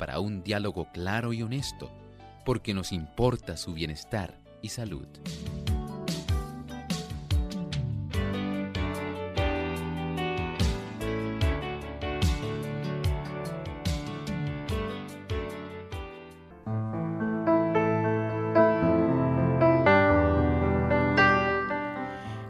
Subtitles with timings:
[0.00, 1.90] para un diálogo claro y honesto,
[2.46, 5.06] porque nos importa su bienestar y salud.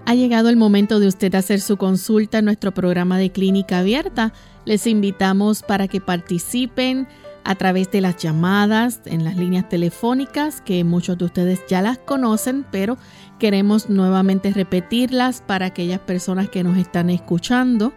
[0.07, 4.33] Ha llegado el momento de usted hacer su consulta en nuestro programa de clínica abierta.
[4.65, 7.09] Les invitamos para que participen
[7.51, 11.99] a través de las llamadas en las líneas telefónicas, que muchos de ustedes ya las
[11.99, 12.97] conocen, pero
[13.41, 17.93] queremos nuevamente repetirlas para aquellas personas que nos están escuchando.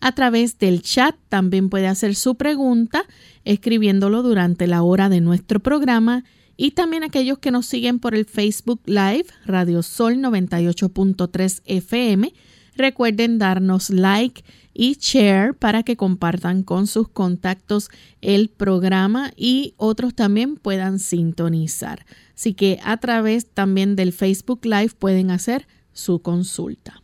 [0.00, 3.04] A través del chat también puede hacer su pregunta
[3.44, 6.24] escribiéndolo durante la hora de nuestro programa
[6.58, 12.34] y también aquellos que nos siguen por el Facebook Live Radio Sol 98.3 FM.
[12.76, 17.88] Recuerden darnos like y share para que compartan con sus contactos
[18.20, 22.04] el programa y otros también puedan sintonizar.
[22.34, 27.02] Así que a través también del Facebook Live pueden hacer su consulta.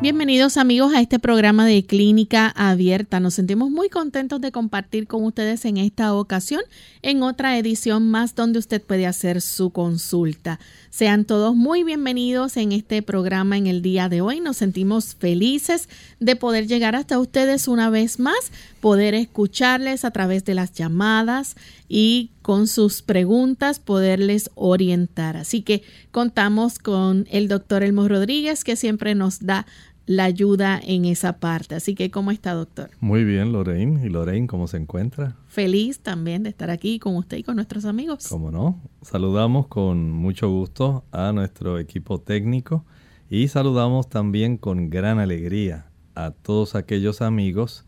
[0.00, 3.18] Bienvenidos amigos a este programa de Clínica Abierta.
[3.18, 6.60] Nos sentimos muy contentos de compartir con ustedes en esta ocasión
[7.02, 10.60] en otra edición más donde usted puede hacer su consulta.
[10.90, 14.38] Sean todos muy bienvenidos en este programa en el día de hoy.
[14.38, 15.88] Nos sentimos felices
[16.20, 21.56] de poder llegar hasta ustedes una vez más, poder escucharles a través de las llamadas
[21.88, 25.36] y con sus preguntas poderles orientar.
[25.36, 25.82] Así que
[26.12, 29.66] contamos con el doctor Elmo Rodríguez que siempre nos da
[30.08, 31.74] la ayuda en esa parte.
[31.74, 32.90] Así que, ¿cómo está, doctor?
[32.98, 34.06] Muy bien, Lorraine.
[34.06, 35.36] ¿Y Lorraine cómo se encuentra?
[35.48, 38.26] Feliz también de estar aquí con usted y con nuestros amigos.
[38.28, 38.80] ¿Cómo no?
[39.02, 42.86] Saludamos con mucho gusto a nuestro equipo técnico
[43.28, 47.84] y saludamos también con gran alegría a todos aquellos amigos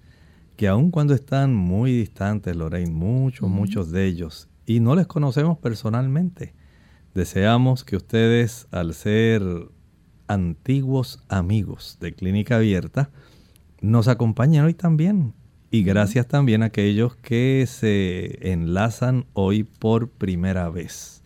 [0.57, 5.57] que aun cuando están muy distantes, Lorraine, muchos, muchos de ellos, y no les conocemos
[5.57, 6.53] personalmente,
[7.15, 9.43] deseamos que ustedes, al ser
[10.31, 13.11] antiguos amigos de Clínica Abierta
[13.81, 15.35] nos acompañan hoy también.
[15.73, 21.23] Y gracias también a aquellos que se enlazan hoy por primera vez.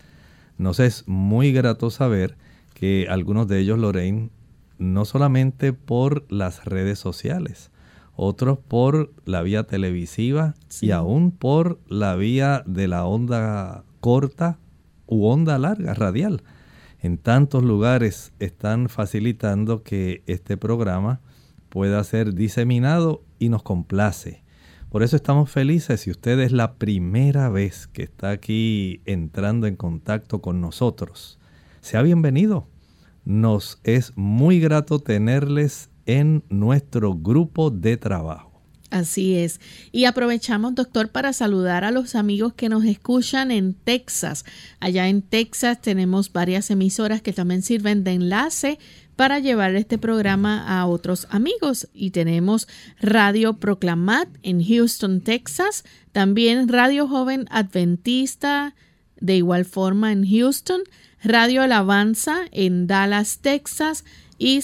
[0.56, 2.37] Nos es muy grato saber
[2.72, 4.31] que algunos de ellos, Lorraine,
[4.78, 7.70] no solamente por las redes sociales,
[8.16, 14.59] otros por la vía televisiva y aún por la vía de la onda corta
[15.06, 16.43] u onda larga, radial
[17.04, 21.20] en tantos lugares están facilitando que este programa
[21.69, 24.42] pueda ser diseminado y nos complace.
[24.88, 29.76] Por eso estamos felices si usted es la primera vez que está aquí entrando en
[29.76, 31.38] contacto con nosotros.
[31.82, 32.69] Sea bienvenido.
[33.26, 38.53] Nos es muy grato tenerles en nuestro grupo de trabajo.
[38.94, 39.60] Así es.
[39.91, 44.44] Y aprovechamos, doctor, para saludar a los amigos que nos escuchan en Texas.
[44.79, 48.79] Allá en Texas tenemos varias emisoras que también sirven de enlace
[49.17, 51.88] para llevar este programa a otros amigos.
[51.93, 52.69] Y tenemos
[53.00, 55.82] Radio Proclamat en Houston, Texas.
[56.12, 58.76] También Radio Joven Adventista,
[59.19, 60.82] de igual forma en Houston.
[61.25, 64.05] Radio Alabanza en Dallas, Texas
[64.38, 64.60] y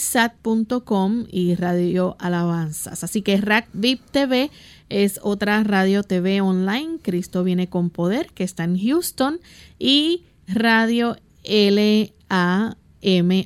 [1.31, 3.03] y Radio Alabanzas.
[3.03, 4.51] Así que Rack VIP TV
[4.89, 9.39] es otra radio TV online, Cristo viene con poder, que está en Houston,
[9.79, 12.75] y Radio LAM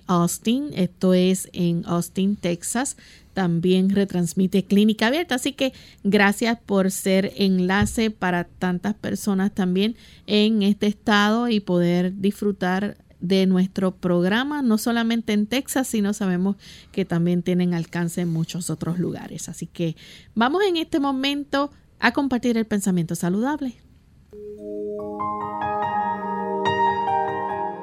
[0.08, 2.98] Austin, esto es en Austin, Texas.
[3.34, 5.36] también retransmite Clínica Abierta.
[5.36, 5.74] Así que
[6.06, 13.46] gracias por ser enlace para tantas personas también en este estado y poder disfrutar de
[13.46, 16.56] nuestro programa, no solamente en Texas, sino sabemos
[16.92, 19.50] que también tienen alcance en muchos otros lugares.
[19.50, 19.96] Así que
[20.34, 23.76] vamos en este momento a compartir el pensamiento saludable.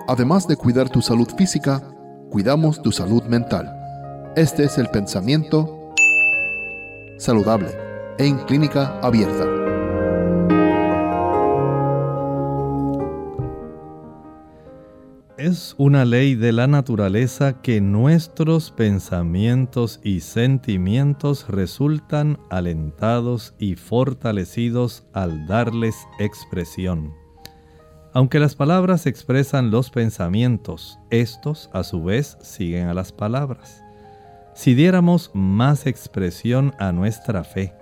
[0.09, 1.81] Además de cuidar tu salud física,
[2.31, 3.71] cuidamos tu salud mental.
[4.37, 5.95] Este es el pensamiento
[7.19, 7.69] saludable
[8.19, 9.62] en clínica abierta.
[15.43, 25.03] Es una ley de la naturaleza que nuestros pensamientos y sentimientos resultan alentados y fortalecidos
[25.13, 27.13] al darles expresión.
[28.13, 33.83] Aunque las palabras expresan los pensamientos, estos a su vez siguen a las palabras.
[34.55, 37.75] Si diéramos más expresión a nuestra fe,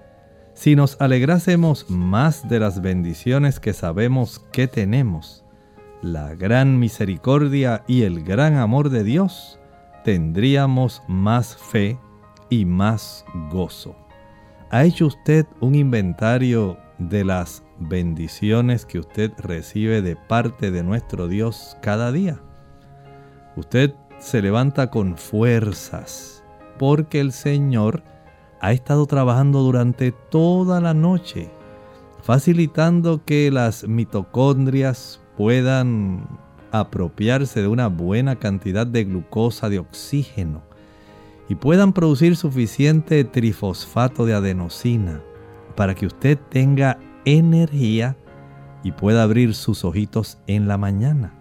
[0.54, 5.39] si nos alegrásemos más de las bendiciones que sabemos que tenemos,
[6.02, 9.58] la gran misericordia y el gran amor de Dios,
[10.05, 11.99] tendríamos más fe
[12.49, 13.97] y más gozo.
[14.70, 21.26] ¿Ha hecho usted un inventario de las bendiciones que usted recibe de parte de nuestro
[21.26, 22.41] Dios cada día.
[23.56, 26.44] Usted se levanta con fuerzas
[26.79, 28.05] porque el Señor
[28.61, 31.50] ha estado trabajando durante toda la noche,
[32.23, 36.28] facilitando que las mitocondrias puedan
[36.70, 40.60] apropiarse de una buena cantidad de glucosa, de oxígeno,
[41.48, 45.22] y puedan producir suficiente trifosfato de adenosina
[45.76, 48.19] para que usted tenga energía
[48.84, 51.32] y pueda abrir sus ojitos en la mañana.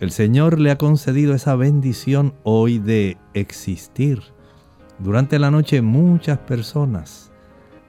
[0.00, 4.22] El Señor le ha concedido esa bendición hoy de existir.
[4.98, 7.30] Durante la noche muchas personas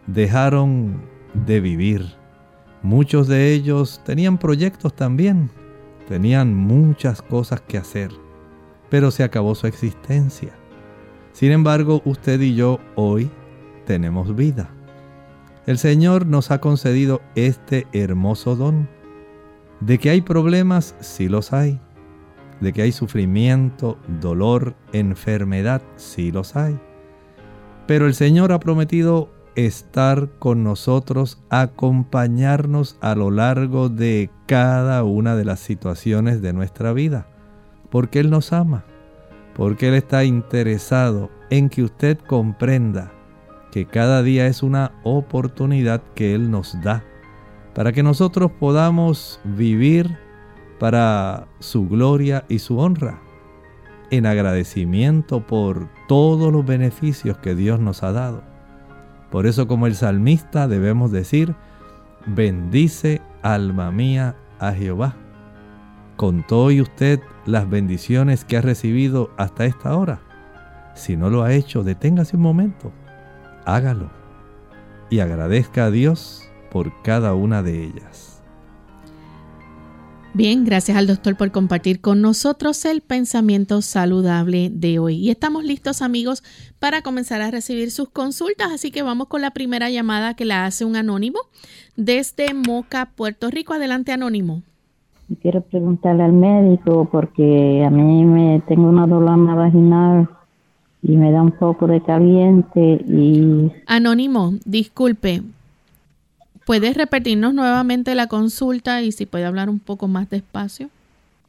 [0.08, 1.04] dejaron
[1.46, 2.18] de vivir.
[2.88, 5.50] Muchos de ellos tenían proyectos también,
[6.08, 8.12] tenían muchas cosas que hacer,
[8.90, 10.54] pero se acabó su existencia.
[11.34, 13.30] Sin embargo, usted y yo hoy
[13.86, 14.70] tenemos vida.
[15.66, 18.88] El Señor nos ha concedido este hermoso don.
[19.82, 21.82] De que hay problemas, sí los hay.
[22.62, 26.80] De que hay sufrimiento, dolor, enfermedad, sí los hay.
[27.86, 35.36] Pero el Señor ha prometido estar con nosotros, acompañarnos a lo largo de cada una
[35.36, 37.28] de las situaciones de nuestra vida.
[37.90, 38.86] Porque Él nos ama.
[39.56, 43.12] Porque Él está interesado en que usted comprenda
[43.72, 47.04] que cada día es una oportunidad que Él nos da
[47.74, 50.18] para que nosotros podamos vivir
[50.80, 53.22] para su gloria y su honra,
[54.12, 58.57] en agradecimiento por todos los beneficios que Dios nos ha dado.
[59.32, 61.56] Por eso como el salmista debemos decir,
[62.26, 65.16] bendice alma mía a Jehová.
[66.16, 70.20] ¿Contó hoy usted las bendiciones que ha recibido hasta esta hora?
[70.96, 72.92] Si no lo ha hecho, deténgase un momento
[73.68, 74.10] hágalo
[75.10, 78.37] y agradezca a Dios por cada una de ellas.
[80.38, 85.16] Bien, gracias al doctor por compartir con nosotros el pensamiento saludable de hoy.
[85.16, 86.44] Y estamos listos amigos
[86.78, 90.68] para comenzar a recibir sus consultas, así que vamos con la primera llamada que la
[90.68, 91.40] hace un anónimo
[91.96, 93.74] desde Moca, Puerto Rico.
[93.74, 94.62] Adelante, anónimo.
[95.42, 100.30] Quiero preguntarle al médico porque a mí me tengo una dolama vaginal
[101.02, 103.72] y me da un poco de caliente y...
[103.88, 105.42] Anónimo, disculpe,
[106.68, 110.90] ¿puedes repetirnos nuevamente la consulta y si puede hablar un poco más despacio?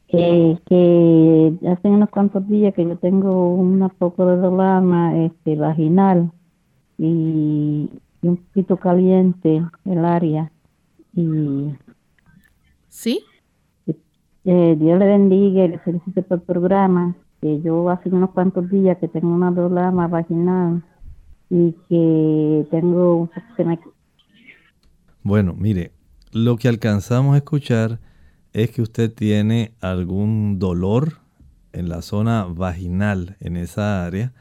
[0.07, 6.31] Que, que hace unos cuantos días que yo tengo un poco de dolama este, vaginal
[6.97, 7.89] y,
[8.21, 10.51] un poquito caliente el área.
[11.13, 11.75] Y,
[12.87, 13.21] ¿Sí?
[14.45, 18.69] Eh, Dios le bendiga y le felicite por el programa que yo hace unos cuantos
[18.69, 20.81] días que tengo una dolama vaginal
[21.49, 23.29] y que tengo un
[25.23, 25.91] Bueno, mire,
[26.31, 27.99] lo que alcanzamos a escuchar
[28.53, 31.19] es que usted tiene algún dolor
[31.73, 34.33] en la zona vaginal, en esa área.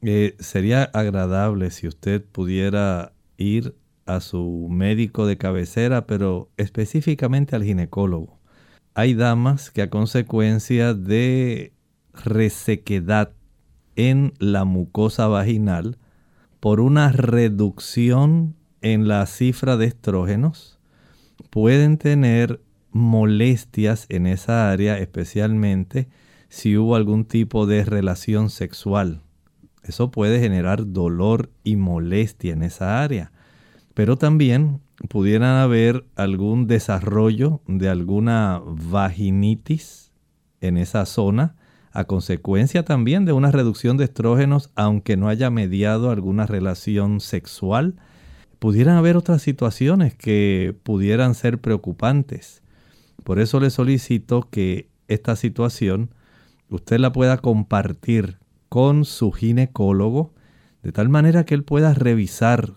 [0.00, 3.74] Eh, sería agradable si usted pudiera ir
[4.06, 8.38] a su médico de cabecera, pero específicamente al ginecólogo.
[8.94, 11.72] Hay damas que a consecuencia de
[12.12, 13.32] resequedad
[13.96, 15.98] en la mucosa vaginal
[16.60, 20.78] por una reducción en la cifra de estrógenos,
[21.50, 22.60] pueden tener
[22.90, 26.08] molestias en esa área, especialmente
[26.48, 29.22] si hubo algún tipo de relación sexual
[29.82, 33.32] Eso puede generar dolor y molestia en esa área.
[33.94, 40.12] Pero también pudieran haber algún desarrollo de alguna vaginitis
[40.60, 41.56] en esa zona
[41.92, 47.96] a consecuencia también de una reducción de estrógenos aunque no haya mediado alguna relación sexual.
[48.62, 52.62] Pudieran haber otras situaciones que pudieran ser preocupantes.
[53.24, 56.10] Por eso le solicito que esta situación
[56.68, 58.38] usted la pueda compartir
[58.68, 60.32] con su ginecólogo
[60.84, 62.74] de tal manera que él pueda revisar,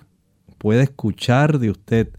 [0.57, 2.09] pueda escuchar de usted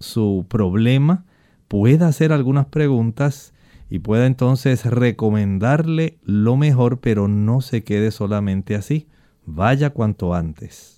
[0.00, 1.24] su problema,
[1.66, 3.54] pueda hacer algunas preguntas
[3.88, 9.08] y pueda entonces recomendarle lo mejor, pero no se quede solamente así.
[9.46, 10.93] Vaya cuanto antes.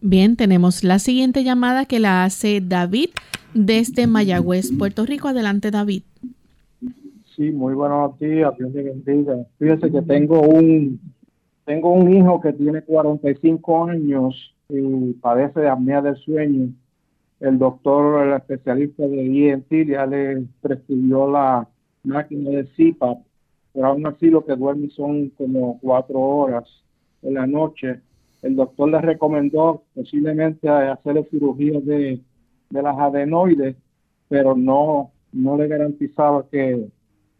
[0.00, 3.10] Bien, tenemos la siguiente llamada que la hace David
[3.54, 5.28] desde Mayagüez, Puerto Rico.
[5.28, 6.02] Adelante, David.
[7.34, 9.36] Sí, muy buenos días, Dios bendiga.
[9.58, 11.00] Fíjese que tengo un,
[11.64, 16.70] tengo un hijo que tiene 45 años y padece de apnea del sueño.
[17.40, 21.68] El doctor, el especialista de ENT, ya le prescribió la
[22.04, 23.18] máquina de CPAP,
[23.72, 26.64] pero aún así lo que duerme son como cuatro horas
[27.22, 28.00] en la noche.
[28.46, 32.20] El doctor le recomendó posiblemente hacerle cirugía de,
[32.70, 33.76] de las adenoides,
[34.28, 36.88] pero no, no le garantizaba que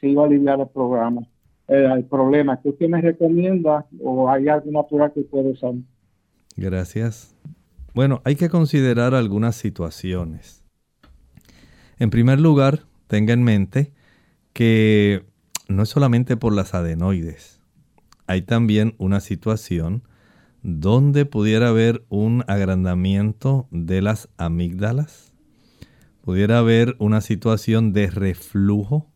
[0.00, 1.22] que iba a aliviar el programa,
[1.68, 2.60] eh, el problema.
[2.60, 5.75] ¿Qué usted me recomienda o hay algo natural que puede usar?
[6.56, 7.34] Gracias.
[7.94, 10.62] Bueno, hay que considerar algunas situaciones.
[11.98, 13.92] En primer lugar, tenga en mente
[14.52, 15.25] que
[15.68, 17.60] no es solamente por las adenoides.
[18.26, 20.02] Hay también una situación
[20.66, 25.32] donde pudiera haber un agrandamiento de las amígdalas.
[26.23, 29.11] Pudiera haber una situación de reflujo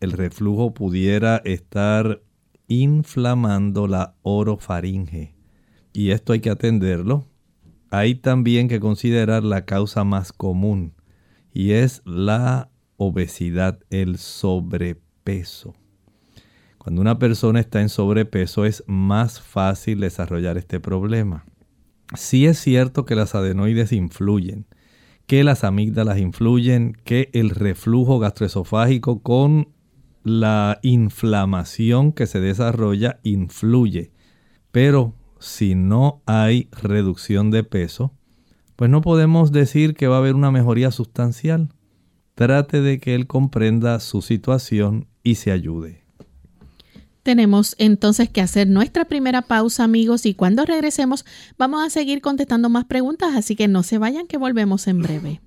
[0.00, 2.22] el reflujo pudiera estar
[2.68, 5.34] inflamando la orofaringe.
[5.92, 7.26] Y esto hay que atenderlo.
[7.90, 10.94] Hay también que considerar la causa más común
[11.52, 15.74] y es la obesidad, el sobrepeso.
[16.90, 21.44] Cuando una persona está en sobrepeso es más fácil desarrollar este problema.
[22.16, 24.66] Sí es cierto que las adenoides influyen,
[25.28, 29.68] que las amígdalas influyen, que el reflujo gastroesofágico con
[30.24, 34.10] la inflamación que se desarrolla influye.
[34.72, 38.16] Pero si no hay reducción de peso,
[38.74, 41.68] pues no podemos decir que va a haber una mejoría sustancial.
[42.34, 45.99] Trate de que él comprenda su situación y se ayude.
[47.22, 51.26] Tenemos entonces que hacer nuestra primera pausa amigos y cuando regresemos
[51.58, 55.40] vamos a seguir contestando más preguntas, así que no se vayan que volvemos en breve.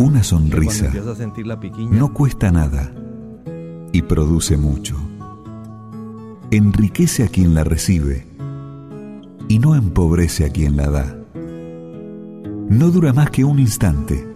[0.00, 0.92] Una sonrisa
[1.90, 2.92] no cuesta nada
[3.92, 4.96] y produce mucho.
[6.50, 8.26] Enriquece a quien la recibe
[9.48, 11.18] y no empobrece a quien la da.
[12.68, 14.26] No dura más que un instante,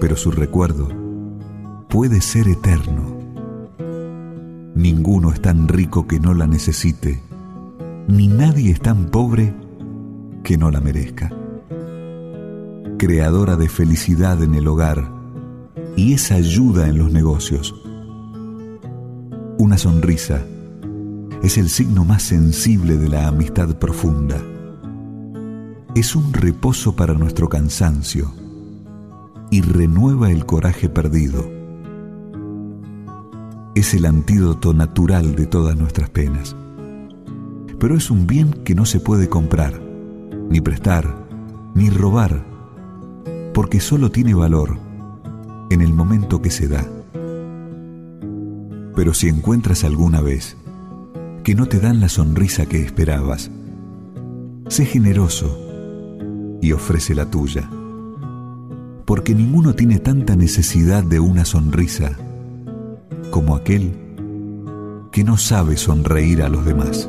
[0.00, 0.99] pero su recuerdo
[1.90, 3.18] puede ser eterno.
[4.74, 7.22] Ninguno es tan rico que no la necesite,
[8.08, 9.54] ni nadie es tan pobre
[10.42, 11.30] que no la merezca
[13.00, 15.10] creadora de felicidad en el hogar
[15.96, 17.74] y esa ayuda en los negocios.
[19.56, 20.44] Una sonrisa
[21.42, 24.36] es el signo más sensible de la amistad profunda.
[25.94, 28.34] Es un reposo para nuestro cansancio
[29.50, 31.59] y renueva el coraje perdido.
[33.74, 36.56] Es el antídoto natural de todas nuestras penas.
[37.78, 39.80] Pero es un bien que no se puede comprar,
[40.50, 41.26] ni prestar,
[41.74, 42.50] ni robar
[43.52, 44.78] porque solo tiene valor
[45.70, 46.86] en el momento que se da.
[48.94, 50.56] Pero si encuentras alguna vez
[51.44, 53.50] que no te dan la sonrisa que esperabas,
[54.68, 55.58] sé generoso
[56.60, 57.68] y ofrece la tuya,
[59.04, 62.16] porque ninguno tiene tanta necesidad de una sonrisa
[63.30, 63.92] como aquel
[65.12, 67.08] que no sabe sonreír a los demás.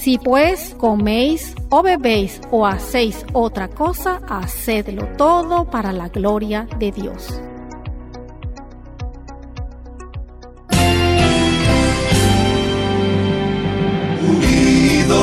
[0.00, 6.90] Si pues coméis o bebéis o hacéis otra cosa, hacedlo todo para la gloria de
[6.90, 7.38] Dios.
[14.26, 15.20] Unidos,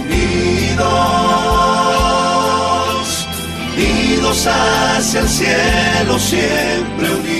[0.00, 0.78] unidos,
[3.76, 7.39] unidos hacia el cielo, siempre unidos.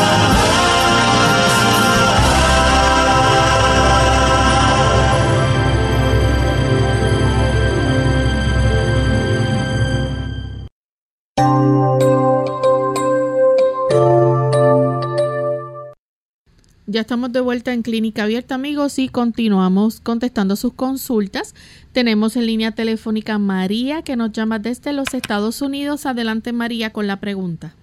[16.91, 21.55] Ya estamos de vuelta en Clínica Abierta, amigos, y continuamos contestando sus consultas.
[21.93, 26.05] Tenemos en línea telefónica María, que nos llama desde los Estados Unidos.
[26.05, 27.75] Adelante, María, con la pregunta.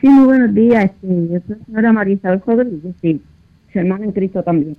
[0.00, 0.84] Sí, muy buenos días.
[0.84, 3.20] Este, yo soy la señora María Isabel Rodríguez, sí,
[3.72, 4.76] su hermana en Cristo también.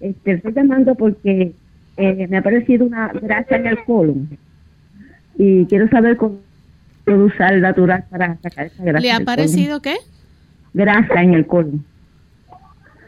[0.00, 1.52] Este, estoy llamando porque
[1.96, 4.28] eh, me ha aparecido una grasa en el colon
[5.38, 6.40] y quiero saber cómo
[7.06, 9.00] usar el natural para sacar esa grasa.
[9.00, 9.94] ¿Le ha parecido qué?
[10.74, 11.84] Grasa en el colon.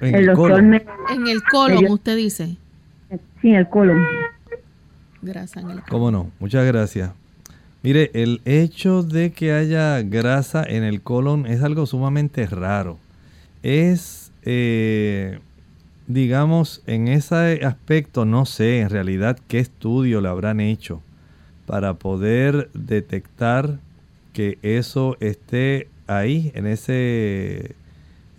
[0.01, 0.71] En el el doctor colon.
[0.71, 0.85] me...
[1.11, 2.57] En el colon, usted dice.
[3.41, 4.05] Sí, en el colon.
[5.23, 5.89] Grasa en el colon.
[5.91, 6.31] ¿Cómo no?
[6.39, 7.13] Muchas gracias.
[7.83, 12.99] Mire, el hecho de que haya grasa en el colon es algo sumamente raro.
[13.63, 15.39] Es, eh,
[16.09, 21.03] digamos, en ese aspecto, no sé en realidad qué estudio le habrán hecho
[21.67, 23.79] para poder detectar
[24.33, 27.77] que eso esté ahí, en ese,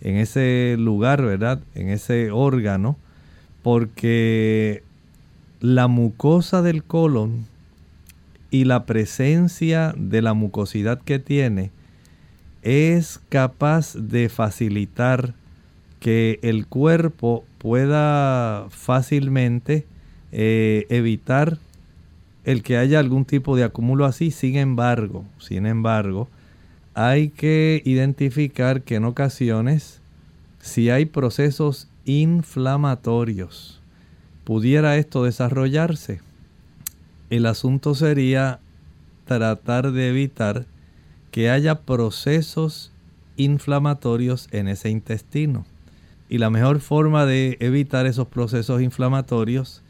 [0.02, 1.60] en ese lugar, ¿verdad?
[1.74, 2.96] En ese órgano,
[3.62, 4.82] porque
[5.60, 7.46] la mucosa del colon
[8.50, 11.70] y la presencia de la mucosidad que tiene
[12.62, 15.34] es capaz de facilitar
[16.00, 19.86] que el cuerpo pueda fácilmente
[20.32, 21.58] eh, evitar
[22.44, 24.30] el que haya algún tipo de acúmulo así.
[24.30, 26.28] Sin embargo, sin embargo,
[26.94, 30.00] hay que identificar que en ocasiones,
[30.60, 33.80] si hay procesos inflamatorios,
[34.44, 36.20] pudiera esto desarrollarse.
[37.30, 38.58] El asunto sería
[39.24, 40.66] tratar de evitar
[41.30, 42.90] que haya procesos
[43.36, 45.64] inflamatorios en ese intestino.
[46.28, 49.82] Y la mejor forma de evitar esos procesos inflamatorios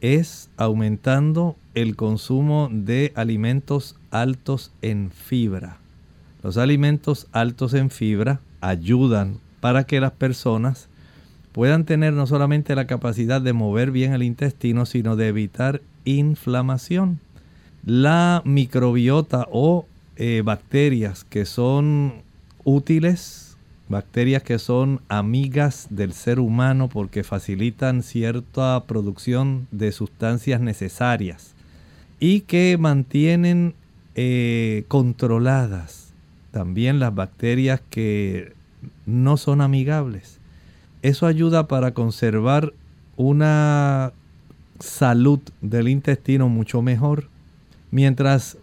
[0.00, 5.78] es aumentando el consumo de alimentos altos en fibra.
[6.44, 10.88] Los alimentos altos en fibra ayudan para que las personas
[11.52, 17.18] puedan tener no solamente la capacidad de mover bien el intestino, sino de evitar inflamación.
[17.86, 22.16] La microbiota o eh, bacterias que son
[22.62, 23.56] útiles,
[23.88, 31.54] bacterias que son amigas del ser humano porque facilitan cierta producción de sustancias necesarias
[32.20, 33.72] y que mantienen
[34.14, 36.03] eh, controladas
[36.54, 38.52] también las bacterias que
[39.06, 40.38] no son amigables.
[41.02, 42.72] Eso ayuda para conservar
[43.16, 44.12] una
[44.78, 47.26] salud del intestino mucho mejor.
[47.90, 48.56] Mientras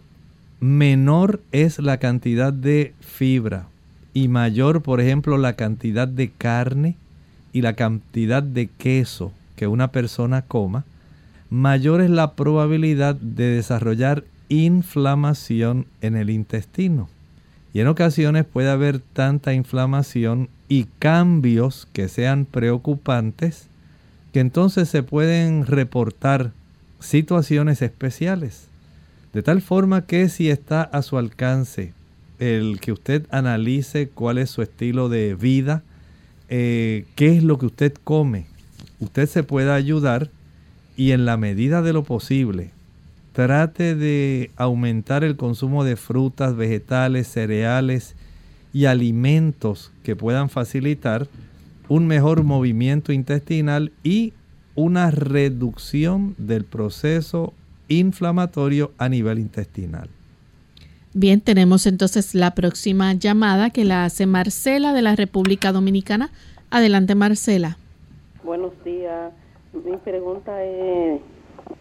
[0.58, 3.66] menor es la cantidad de fibra
[4.14, 6.96] y mayor, por ejemplo, la cantidad de carne
[7.52, 10.86] y la cantidad de queso que una persona coma,
[11.50, 17.10] mayor es la probabilidad de desarrollar inflamación en el intestino.
[17.74, 23.68] Y en ocasiones puede haber tanta inflamación y cambios que sean preocupantes
[24.32, 26.52] que entonces se pueden reportar
[27.00, 28.68] situaciones especiales.
[29.32, 31.92] De tal forma que si está a su alcance
[32.38, 35.82] el que usted analice cuál es su estilo de vida,
[36.48, 38.46] eh, qué es lo que usted come,
[39.00, 40.28] usted se pueda ayudar
[40.96, 42.70] y en la medida de lo posible
[43.32, 48.14] trate de aumentar el consumo de frutas, vegetales, cereales
[48.72, 51.26] y alimentos que puedan facilitar
[51.88, 54.32] un mejor movimiento intestinal y
[54.74, 57.52] una reducción del proceso
[57.88, 60.08] inflamatorio a nivel intestinal.
[61.14, 66.30] Bien, tenemos entonces la próxima llamada que la hace Marcela de la República Dominicana.
[66.70, 67.76] Adelante, Marcela.
[68.42, 69.30] Buenos días.
[69.74, 71.20] Mi pregunta es,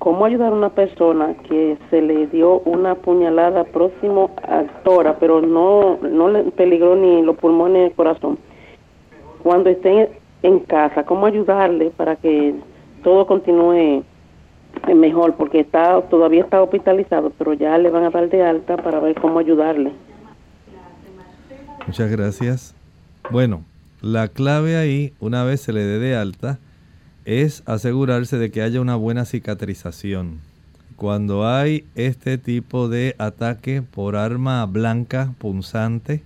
[0.01, 5.41] ¿cómo ayudar a una persona que se le dio una puñalada próximo a tora, pero
[5.41, 8.39] no, no le peligró ni los pulmones ni el corazón?
[9.43, 10.09] Cuando esté
[10.41, 12.55] en casa, ¿cómo ayudarle para que
[13.03, 14.03] todo continúe
[14.91, 15.35] mejor?
[15.35, 19.13] Porque está todavía está hospitalizado, pero ya le van a dar de alta para ver
[19.21, 19.91] cómo ayudarle.
[21.85, 22.75] Muchas gracias.
[23.29, 23.61] Bueno,
[24.01, 26.57] la clave ahí, una vez se le dé de alta,
[27.25, 30.39] es asegurarse de que haya una buena cicatrización.
[30.95, 36.23] Cuando hay este tipo de ataque por arma blanca punzante,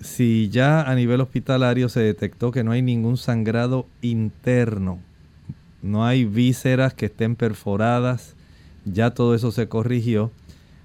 [0.00, 4.98] si ya a nivel hospitalario se detectó que no hay ningún sangrado interno,
[5.80, 8.34] no hay vísceras que estén perforadas,
[8.84, 10.30] ya todo eso se corrigió.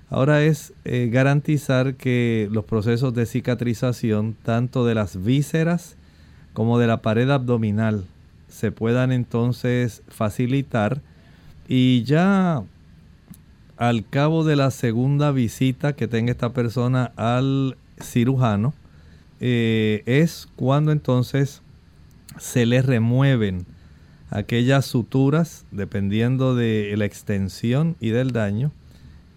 [0.10, 5.97] Ahora es eh, garantizar que los procesos de cicatrización, tanto de las vísceras
[6.53, 8.05] como de la pared abdominal,
[8.57, 11.01] se puedan entonces facilitar
[11.67, 12.63] y ya
[13.77, 18.73] al cabo de la segunda visita que tenga esta persona al cirujano,
[19.39, 21.61] eh, es cuando entonces
[22.39, 23.67] se le remueven
[24.31, 28.71] aquellas suturas dependiendo de la extensión y del daño.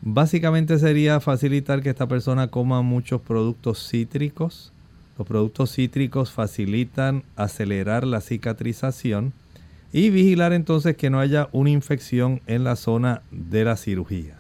[0.01, 4.73] Básicamente sería facilitar que esta persona coma muchos productos cítricos.
[5.21, 9.35] Los productos cítricos facilitan acelerar la cicatrización
[9.93, 14.39] y vigilar entonces que no haya una infección en la zona de la cirugía.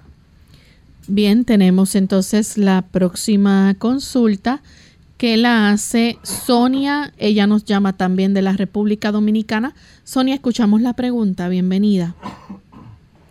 [1.07, 4.63] Bien, tenemos entonces la próxima consulta
[5.19, 7.13] que la hace Sonia.
[7.19, 9.75] Ella nos llama también de la República Dominicana.
[10.03, 11.51] Sonia, escuchamos la pregunta.
[11.51, 12.15] Bienvenida.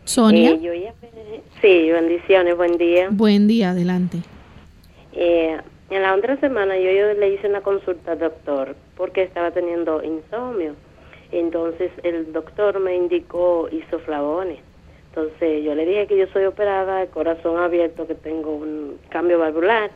[0.05, 0.51] Sonia.
[0.51, 3.07] Eh, sí, bendiciones, buen día.
[3.09, 4.19] Buen día, adelante.
[5.13, 5.57] Eh,
[5.89, 10.75] en la otra semana yo, le hice una consulta al doctor porque estaba teniendo insomnio.
[11.31, 14.59] Entonces el doctor me indicó isoflavones.
[15.09, 19.91] Entonces yo le dije que yo soy operada, corazón abierto, que tengo un cambio valvular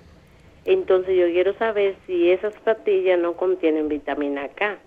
[0.65, 4.77] entonces yo quiero saber si esas pastillas no contienen vitamina K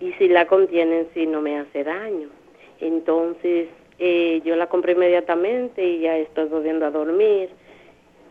[0.00, 2.28] y si la contienen si no me hace daño.
[2.80, 3.68] Entonces
[3.98, 7.50] eh, yo la compré inmediatamente y ya estoy volviendo a dormir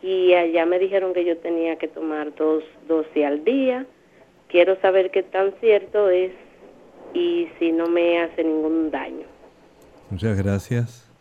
[0.01, 3.85] y allá me dijeron que yo tenía que tomar dos dosis al día.
[4.47, 6.31] Quiero saber qué tan cierto es
[7.13, 9.25] y si no me hace ningún daño.
[10.09, 11.11] Muchas gracias.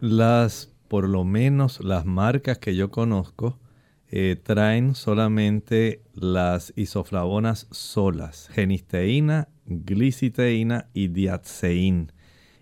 [0.00, 3.58] Las, por lo menos las marcas que yo conozco,
[4.12, 12.12] eh, traen solamente las isoflavonas solas, genisteína, gliciteína y diatseín.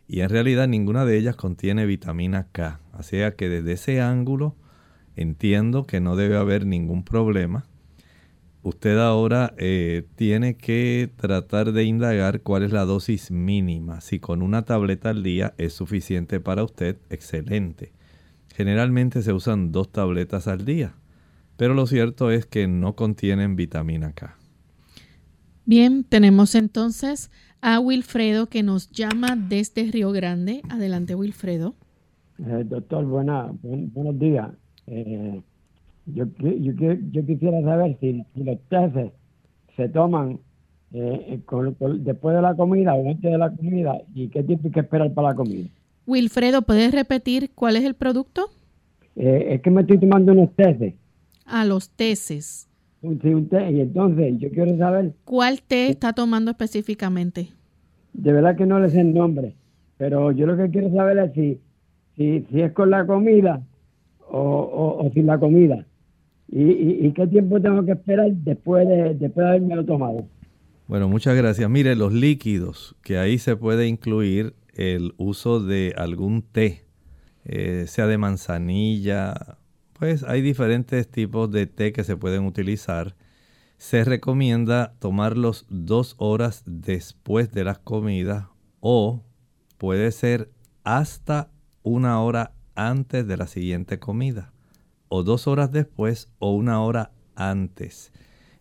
[0.07, 2.81] Y en realidad ninguna de ellas contiene vitamina K.
[2.93, 4.57] Así que desde ese ángulo
[5.21, 7.67] entiendo que no debe haber ningún problema.
[8.63, 14.01] Usted ahora eh, tiene que tratar de indagar cuál es la dosis mínima.
[14.01, 17.93] Si con una tableta al día es suficiente para usted, excelente.
[18.55, 20.95] Generalmente se usan dos tabletas al día
[21.59, 24.37] pero lo cierto es que no contienen vitamina K.
[25.67, 30.63] Bien, tenemos entonces a Wilfredo que nos llama desde Río Grande.
[30.71, 31.75] Adelante, Wilfredo.
[32.39, 34.51] Eh, doctor, buena, buenos días.
[34.91, 35.41] Eh,
[36.07, 39.13] yo, yo, quisiera saber si, los testes
[39.77, 40.39] se toman
[40.93, 41.41] eh,
[42.01, 45.13] después de la comida o antes de la comida y qué tiempo hay que esperar
[45.13, 45.69] para la comida.
[46.07, 48.51] Wilfredo, ¿puedes repetir cuál es el producto?
[49.15, 50.95] es que me estoy tomando unos testes
[51.49, 52.69] a los teces.
[53.01, 55.15] Un, un té, y entonces yo quiero saber...
[55.25, 57.49] ¿Cuál té está tomando específicamente?
[58.13, 59.55] De verdad que no le sé el nombre,
[59.97, 61.61] pero yo lo que quiero saber es si,
[62.17, 63.63] si, es con la comida
[64.31, 65.87] o, o, sin la comida.
[66.51, 70.27] Y, y, qué tiempo tengo que esperar después de, después de haberme tomado?
[70.87, 71.69] Bueno, muchas gracias.
[71.69, 76.85] Mire, los líquidos, que ahí se puede incluir el uso de algún té,
[77.45, 79.59] eh, sea de manzanilla,
[79.99, 83.17] pues hay diferentes tipos de té que se pueden utilizar.
[83.77, 88.47] Se recomienda tomarlos dos horas después de las comidas
[88.81, 89.25] o
[89.77, 90.51] puede ser
[90.85, 91.51] hasta
[91.83, 94.53] una hora antes de la siguiente comida
[95.09, 98.13] o dos horas después o una hora antes.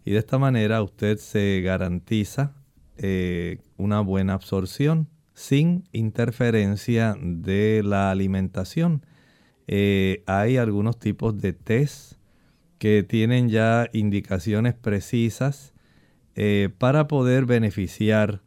[0.03, 2.53] Y de esta manera usted se garantiza
[2.97, 9.05] eh, una buena absorción sin interferencia de la alimentación.
[9.67, 12.13] Eh, hay algunos tipos de test
[12.79, 15.73] que tienen ya indicaciones precisas
[16.35, 18.41] eh, para poder beneficiar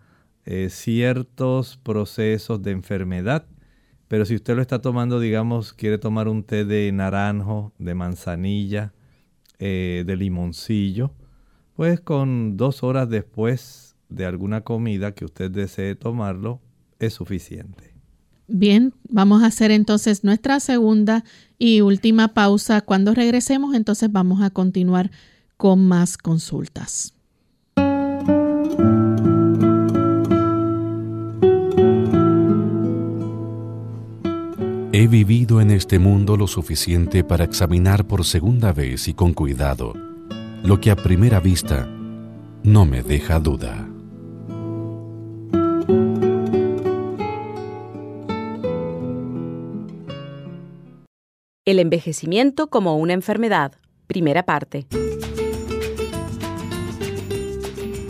[0.68, 3.46] ciertos procesos de enfermedad.
[4.10, 8.92] Pero si usted lo está tomando, digamos, quiere tomar un té de naranjo, de manzanilla,
[9.60, 11.12] de limoncillo,
[11.76, 16.60] pues con dos horas después de alguna comida que usted desee tomarlo,
[16.98, 17.94] es suficiente.
[18.48, 21.22] Bien, vamos a hacer entonces nuestra segunda
[21.56, 22.80] y última pausa.
[22.80, 25.12] Cuando regresemos, entonces vamos a continuar
[25.56, 27.14] con más consultas.
[35.10, 39.92] Vivido en este mundo lo suficiente para examinar por segunda vez y con cuidado
[40.62, 41.86] lo que a primera vista
[42.62, 43.88] no me deja duda.
[51.64, 53.72] El envejecimiento como una enfermedad.
[54.06, 54.86] Primera parte.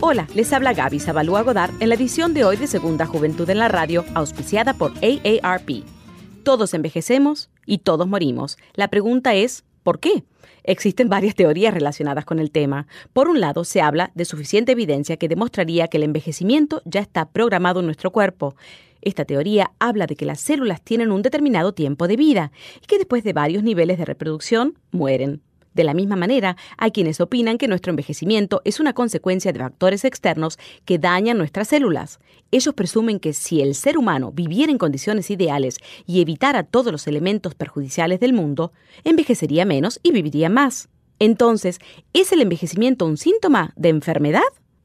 [0.01, 3.59] Hola, les habla Gaby Zabalúa Godard en la edición de hoy de Segunda Juventud en
[3.59, 6.00] la Radio, auspiciada por AARP.
[6.43, 8.57] Todos envejecemos y todos morimos.
[8.73, 10.23] La pregunta es, ¿por qué?
[10.63, 12.87] Existen varias teorías relacionadas con el tema.
[13.13, 17.29] Por un lado, se habla de suficiente evidencia que demostraría que el envejecimiento ya está
[17.29, 18.55] programado en nuestro cuerpo.
[19.01, 22.51] Esta teoría habla de que las células tienen un determinado tiempo de vida
[22.81, 25.41] y que después de varios niveles de reproducción mueren.
[25.73, 30.03] De la misma manera, hay quienes opinan que nuestro envejecimiento es una consecuencia de factores
[30.03, 32.19] externos que dañan nuestras células.
[32.51, 37.07] Ellos presumen que si el ser humano viviera en condiciones ideales y evitara todos los
[37.07, 40.89] elementos perjudiciales del mundo, envejecería menos y viviría más.
[41.19, 41.79] Entonces,
[42.13, 44.41] ¿es el envejecimiento un síntoma de enfermedad?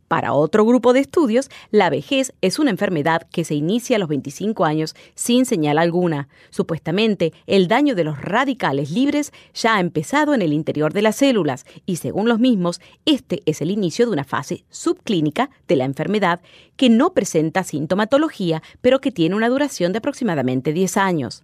[0.08, 4.08] Para otro grupo de estudios, la vejez es una enfermedad que se inicia a los
[4.08, 6.28] 25 años sin señal alguna.
[6.50, 11.16] Supuestamente, el daño de los radicales libres ya ha empezado en el interior de las
[11.16, 15.84] células y según los mismos, este es el inicio de una fase subclínica de la
[15.84, 16.40] enfermedad
[16.76, 21.42] que no presenta sintomatología, pero que tiene una duración de aproximadamente 10 años.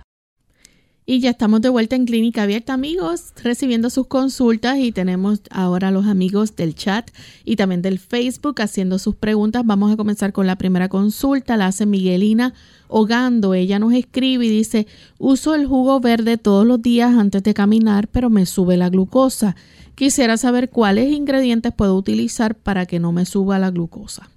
[1.03, 5.87] Y ya estamos de vuelta en Clínica Abierta, amigos, recibiendo sus consultas y tenemos ahora
[5.87, 7.09] a los amigos del chat
[7.43, 9.63] y también del Facebook haciendo sus preguntas.
[9.65, 12.53] Vamos a comenzar con la primera consulta, la hace Miguelina
[12.87, 13.55] Hogando.
[13.55, 14.85] Ella nos escribe y dice,
[15.17, 19.55] uso el jugo verde todos los días antes de caminar, pero me sube la glucosa.
[19.95, 24.29] Quisiera saber cuáles ingredientes puedo utilizar para que no me suba la glucosa.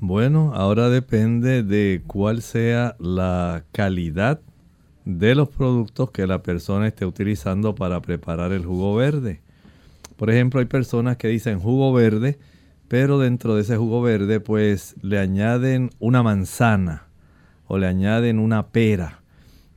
[0.00, 4.40] Bueno, ahora depende de cuál sea la calidad
[5.04, 9.40] de los productos que la persona esté utilizando para preparar el jugo verde.
[10.16, 12.38] Por ejemplo, hay personas que dicen jugo verde,
[12.88, 17.06] pero dentro de ese jugo verde pues le añaden una manzana
[17.66, 19.22] o le añaden una pera.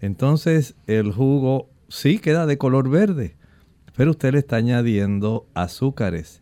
[0.02, 3.36] Entonces el jugo sí queda de color verde,
[3.96, 6.42] pero usted le está añadiendo azúcares.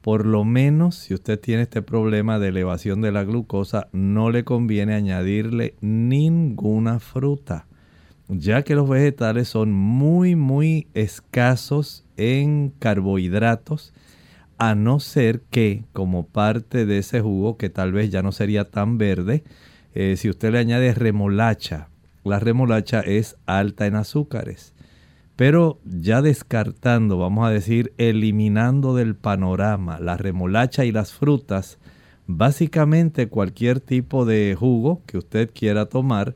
[0.00, 4.44] Por lo menos si usted tiene este problema de elevación de la glucosa, no le
[4.44, 7.66] conviene añadirle ninguna fruta,
[8.28, 13.92] ya que los vegetales son muy, muy escasos en carbohidratos,
[14.58, 18.70] a no ser que como parte de ese jugo, que tal vez ya no sería
[18.70, 19.44] tan verde,
[19.94, 21.88] eh, si usted le añade remolacha,
[22.24, 24.72] la remolacha es alta en azúcares.
[25.36, 31.78] Pero ya descartando, vamos a decir, eliminando del panorama la remolacha y las frutas,
[32.26, 36.34] básicamente cualquier tipo de jugo que usted quiera tomar,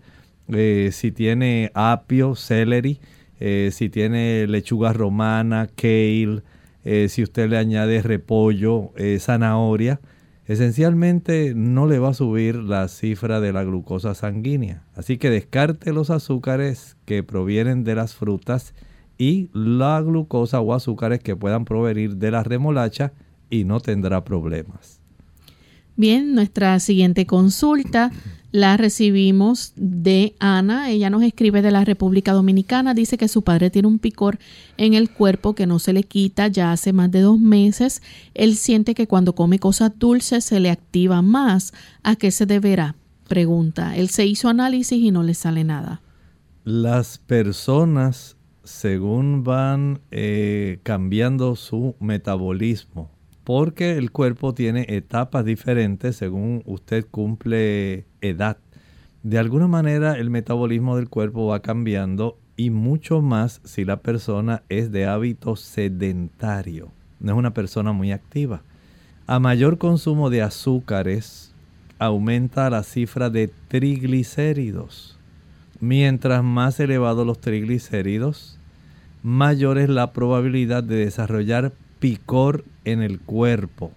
[0.48, 3.00] eh, si tiene apio, celery,
[3.40, 6.42] eh, si tiene lechuga romana, kale,
[6.84, 10.00] eh, si usted le añade repollo, zanahoria,
[10.46, 14.82] esencialmente no le va a subir la cifra de la glucosa sanguínea.
[14.94, 18.74] Así que descarte los azúcares que provienen de las frutas
[19.18, 23.12] y la glucosa o azúcares que puedan provenir de la remolacha
[23.50, 25.00] y no tendrá problemas.
[25.96, 28.12] Bien, nuestra siguiente consulta
[28.50, 30.90] la recibimos de Ana.
[30.90, 32.94] Ella nos escribe de la República Dominicana.
[32.94, 34.38] Dice que su padre tiene un picor
[34.76, 38.02] en el cuerpo que no se le quita ya hace más de dos meses.
[38.34, 41.72] Él siente que cuando come cosas dulces se le activa más.
[42.02, 42.94] ¿A qué se deberá?
[43.28, 43.96] Pregunta.
[43.96, 46.00] Él se hizo análisis y no le sale nada.
[46.64, 53.10] Las personas, según van eh, cambiando su metabolismo,
[53.48, 58.58] porque el cuerpo tiene etapas diferentes según usted cumple edad.
[59.22, 64.64] De alguna manera el metabolismo del cuerpo va cambiando y mucho más si la persona
[64.68, 68.60] es de hábito sedentario, no es una persona muy activa.
[69.26, 71.54] A mayor consumo de azúcares,
[71.98, 75.18] aumenta la cifra de triglicéridos.
[75.80, 78.58] Mientras más elevados los triglicéridos,
[79.22, 83.92] mayor es la probabilidad de desarrollar picor en el cuerpo.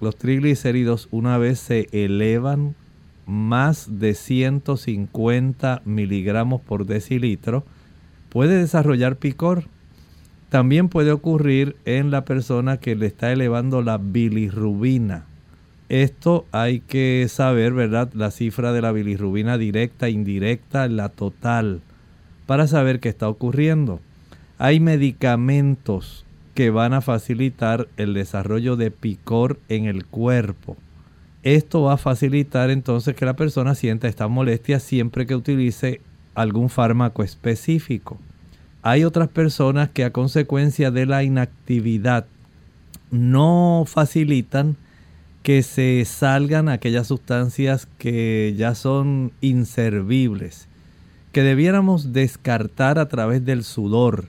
[0.00, 2.74] Los triglicéridos una vez se elevan
[3.26, 7.64] más de 150 miligramos por decilitro,
[8.30, 9.64] puede desarrollar picor.
[10.48, 15.26] También puede ocurrir en la persona que le está elevando la bilirrubina.
[15.90, 18.10] Esto hay que saber, ¿verdad?
[18.14, 21.80] La cifra de la bilirrubina directa, indirecta, la total,
[22.46, 24.00] para saber qué está ocurriendo.
[24.58, 26.24] Hay medicamentos
[26.58, 30.76] que van a facilitar el desarrollo de picor en el cuerpo.
[31.44, 36.00] Esto va a facilitar entonces que la persona sienta esta molestia siempre que utilice
[36.34, 38.18] algún fármaco específico.
[38.82, 42.26] Hay otras personas que a consecuencia de la inactividad
[43.12, 44.74] no facilitan
[45.44, 50.66] que se salgan aquellas sustancias que ya son inservibles,
[51.30, 54.26] que debiéramos descartar a través del sudor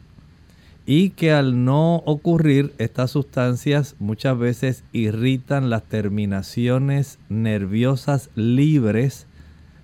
[0.92, 9.28] y que al no ocurrir estas sustancias muchas veces irritan las terminaciones nerviosas libres,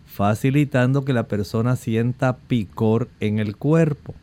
[0.07, 4.15] facilitando que la persona sienta picor en el cuerpo.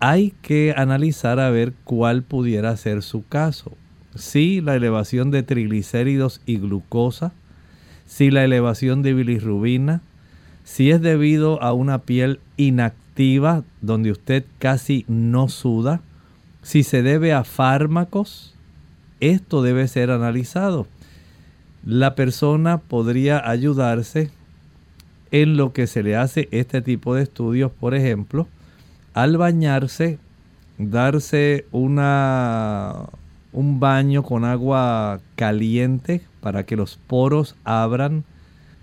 [0.00, 3.72] Hay que analizar a ver cuál pudiera ser su caso.
[4.14, 7.32] Si la elevación de triglicéridos y glucosa,
[8.06, 10.00] si la elevación de bilirrubina,
[10.64, 16.00] si es debido a una piel inactiva donde usted casi no suda,
[16.64, 18.54] si se debe a fármacos,
[19.20, 20.86] esto debe ser analizado.
[21.84, 24.30] La persona podría ayudarse
[25.30, 28.48] en lo que se le hace este tipo de estudios, por ejemplo,
[29.12, 30.18] al bañarse,
[30.78, 33.10] darse una,
[33.52, 38.24] un baño con agua caliente para que los poros abran.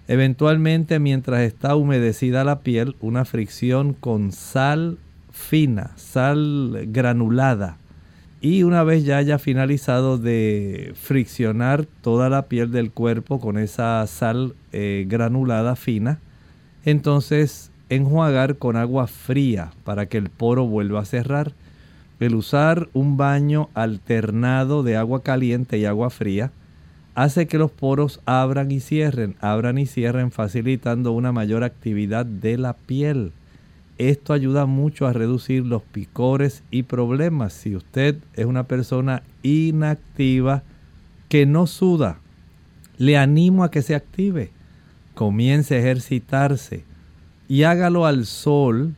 [0.07, 4.99] Eventualmente, mientras está humedecida la piel, una fricción con sal
[5.41, 7.77] fina, sal granulada.
[8.39, 14.05] Y una vez ya haya finalizado de friccionar toda la piel del cuerpo con esa
[14.07, 16.19] sal eh, granulada fina,
[16.85, 21.53] entonces enjuagar con agua fría para que el poro vuelva a cerrar.
[22.19, 26.51] El usar un baño alternado de agua caliente y agua fría
[27.15, 32.57] hace que los poros abran y cierren, abran y cierren, facilitando una mayor actividad de
[32.57, 33.33] la piel.
[33.97, 37.53] Esto ayuda mucho a reducir los picores y problemas.
[37.53, 40.63] Si usted es una persona inactiva
[41.29, 42.19] que no suda,
[42.97, 44.51] le animo a que se active.
[45.13, 46.83] Comience a ejercitarse
[47.47, 48.95] y hágalo al sol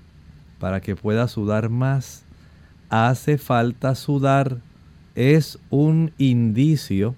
[0.59, 2.23] para que pueda sudar más.
[2.89, 4.59] Hace falta sudar.
[5.15, 7.15] Es un indicio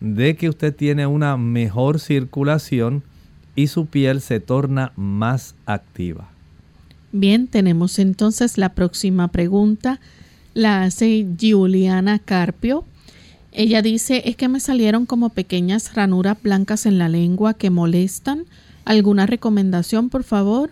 [0.00, 3.02] de que usted tiene una mejor circulación
[3.54, 6.28] y su piel se torna más activa.
[7.12, 10.00] Bien, tenemos entonces la próxima pregunta.
[10.54, 12.84] La hace Juliana Carpio.
[13.52, 18.44] Ella dice, es que me salieron como pequeñas ranuras blancas en la lengua que molestan.
[18.84, 20.70] ¿Alguna recomendación, por favor?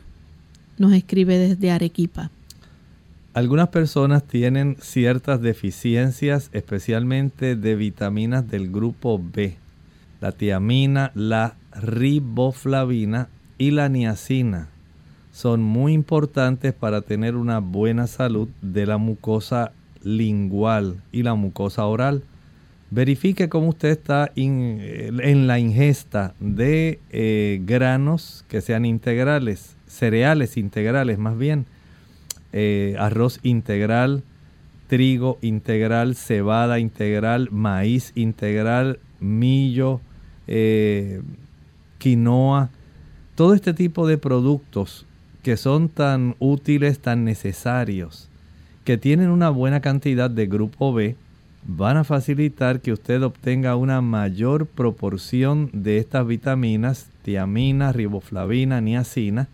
[0.78, 2.30] Nos escribe desde Arequipa.
[3.34, 9.56] Algunas personas tienen ciertas deficiencias, especialmente de vitaminas del grupo B,
[10.20, 13.28] la tiamina, la riboflavina
[13.58, 14.68] y la niacina.
[15.38, 19.70] Son muy importantes para tener una buena salud de la mucosa
[20.02, 22.24] lingual y la mucosa oral.
[22.90, 31.18] Verifique cómo usted está en la ingesta de eh, granos que sean integrales, cereales integrales
[31.18, 31.66] más bien
[32.52, 34.24] eh, arroz integral,
[34.88, 40.00] trigo integral, cebada integral, maíz integral, millo,
[40.48, 41.22] eh,
[41.98, 42.70] quinoa,
[43.36, 45.06] todo este tipo de productos
[45.42, 48.28] que son tan útiles, tan necesarios,
[48.84, 51.16] que tienen una buena cantidad de grupo B,
[51.66, 59.48] van a facilitar que usted obtenga una mayor proporción de estas vitaminas, tiamina, riboflavina, niacina,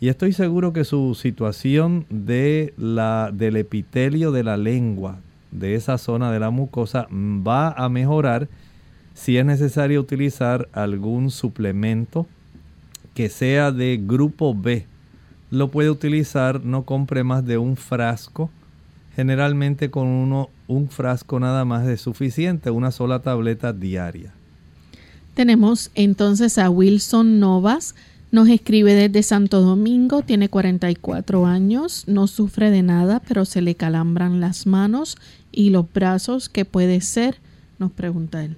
[0.00, 5.20] y estoy seguro que su situación de la, del epitelio de la lengua,
[5.50, 8.48] de esa zona de la mucosa, va a mejorar
[9.14, 12.26] si es necesario utilizar algún suplemento
[13.14, 14.86] que sea de grupo B.
[15.54, 18.50] Lo puede utilizar, no compre más de un frasco.
[19.14, 24.32] Generalmente con uno, un frasco nada más es suficiente, una sola tableta diaria.
[25.34, 27.94] Tenemos entonces a Wilson Novas
[28.34, 33.76] nos escribe desde Santo Domingo, tiene 44 años, no sufre de nada, pero se le
[33.76, 35.16] calambran las manos
[35.52, 36.48] y los brazos.
[36.48, 37.36] ¿Qué puede ser?
[37.78, 38.56] Nos pregunta él.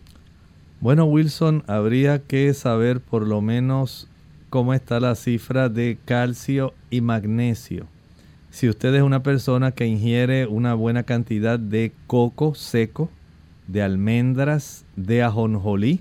[0.80, 4.09] Bueno, Wilson, habría que saber por lo menos
[4.51, 7.86] cómo está la cifra de calcio y magnesio.
[8.51, 13.11] Si usted es una persona que ingiere una buena cantidad de coco seco,
[13.66, 16.01] de almendras, de ajonjolí,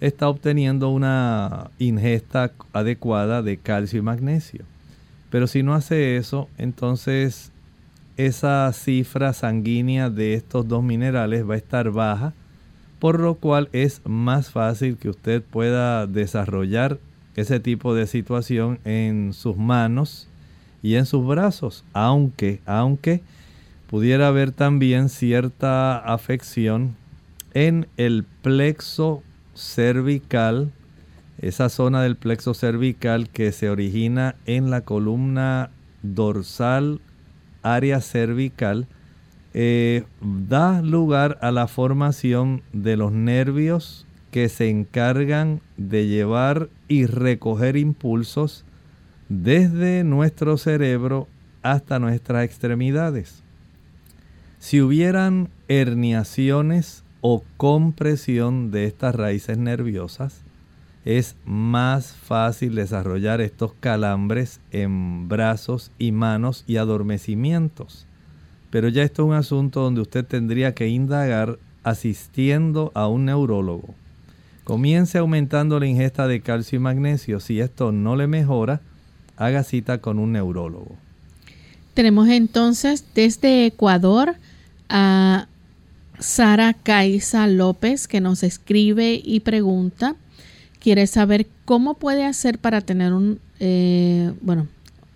[0.00, 4.64] está obteniendo una ingesta adecuada de calcio y magnesio.
[5.30, 7.52] Pero si no hace eso, entonces
[8.16, 12.34] esa cifra sanguínea de estos dos minerales va a estar baja,
[12.98, 16.98] por lo cual es más fácil que usted pueda desarrollar
[17.36, 20.28] ese tipo de situación en sus manos
[20.82, 23.22] y en sus brazos, aunque, aunque
[23.88, 26.96] pudiera haber también cierta afección
[27.54, 29.22] en el plexo
[29.54, 30.70] cervical,
[31.38, 35.70] esa zona del plexo cervical que se origina en la columna
[36.02, 37.00] dorsal,
[37.62, 38.86] área cervical,
[39.52, 47.06] eh, da lugar a la formación de los nervios que se encargan de llevar y
[47.06, 48.64] recoger impulsos
[49.28, 51.28] desde nuestro cerebro
[51.62, 53.42] hasta nuestras extremidades.
[54.58, 60.42] Si hubieran herniaciones o compresión de estas raíces nerviosas,
[61.04, 68.06] es más fácil desarrollar estos calambres en brazos y manos y adormecimientos.
[68.70, 73.94] Pero ya esto es un asunto donde usted tendría que indagar asistiendo a un neurólogo.
[74.70, 77.40] Comience aumentando la ingesta de calcio y magnesio.
[77.40, 78.80] Si esto no le mejora,
[79.36, 80.94] haga cita con un neurólogo.
[81.92, 84.36] Tenemos entonces desde Ecuador
[84.88, 85.48] a
[86.20, 90.14] Sara Caiza López que nos escribe y pregunta,
[90.78, 94.68] quiere saber cómo puede hacer para tener un, eh, bueno,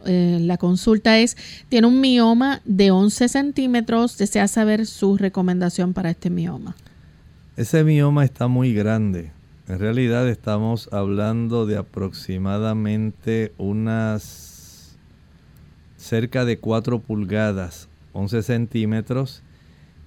[0.05, 1.37] eh, la consulta es,
[1.69, 6.75] tiene un mioma de 11 centímetros, desea saber su recomendación para este mioma.
[7.57, 9.31] Ese mioma está muy grande.
[9.67, 14.99] En realidad estamos hablando de aproximadamente unas
[15.97, 19.43] cerca de 4 pulgadas, 11 centímetros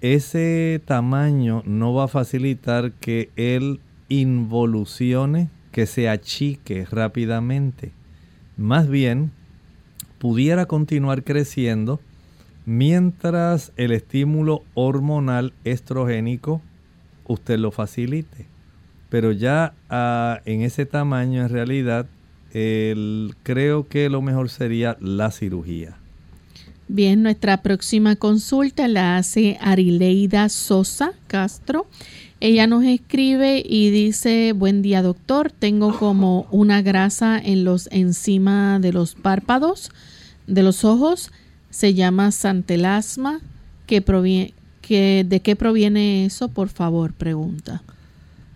[0.01, 3.79] ese tamaño no va a facilitar que él
[4.09, 7.91] involucione, que se achique rápidamente.
[8.57, 9.31] Más bien,
[10.19, 11.99] pudiera continuar creciendo
[12.65, 16.61] mientras el estímulo hormonal estrogénico
[17.25, 18.45] usted lo facilite.
[19.09, 22.07] Pero ya ah, en ese tamaño, en realidad,
[23.43, 25.97] creo que lo mejor sería la cirugía.
[26.89, 31.85] Bien, nuestra próxima consulta la hace Arileida Sosa Castro.
[32.39, 38.79] Ella nos escribe y dice, buen día doctor, tengo como una grasa en los encima
[38.79, 39.91] de los párpados,
[40.45, 41.31] de los ojos,
[41.69, 43.41] se llama santelasma,
[43.85, 44.53] que proviene,
[44.87, 46.47] ¿de qué proviene eso?
[46.47, 47.81] Por favor, pregunta.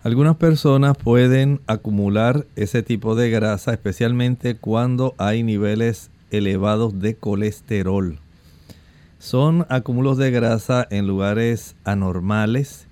[0.04, 8.18] Algunas personas pueden acumular ese tipo de grasa, especialmente cuando hay niveles elevados de colesterol.
[9.20, 12.88] son acúmulos de grasa en lugares anormales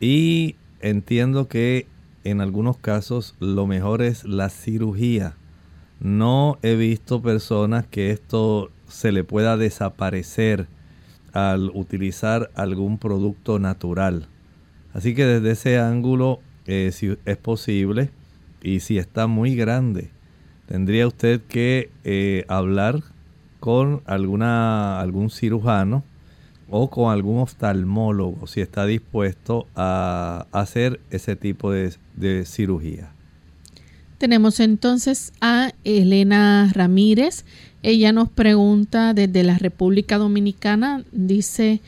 [0.00, 1.86] y entiendo que
[2.24, 5.34] en algunos casos lo mejor es la cirugía.
[6.00, 10.68] No he visto personas que esto se le pueda desaparecer
[11.34, 14.28] al utilizar algún producto natural.
[14.96, 18.08] Así que desde ese ángulo, eh, si es posible
[18.62, 20.08] y si está muy grande,
[20.64, 23.02] tendría usted que eh, hablar
[23.60, 26.02] con alguna, algún cirujano
[26.70, 33.10] o con algún oftalmólogo si está dispuesto a hacer ese tipo de, de cirugía.
[34.16, 37.44] Tenemos entonces a Elena Ramírez.
[37.82, 41.82] Ella nos pregunta desde la República Dominicana, dice,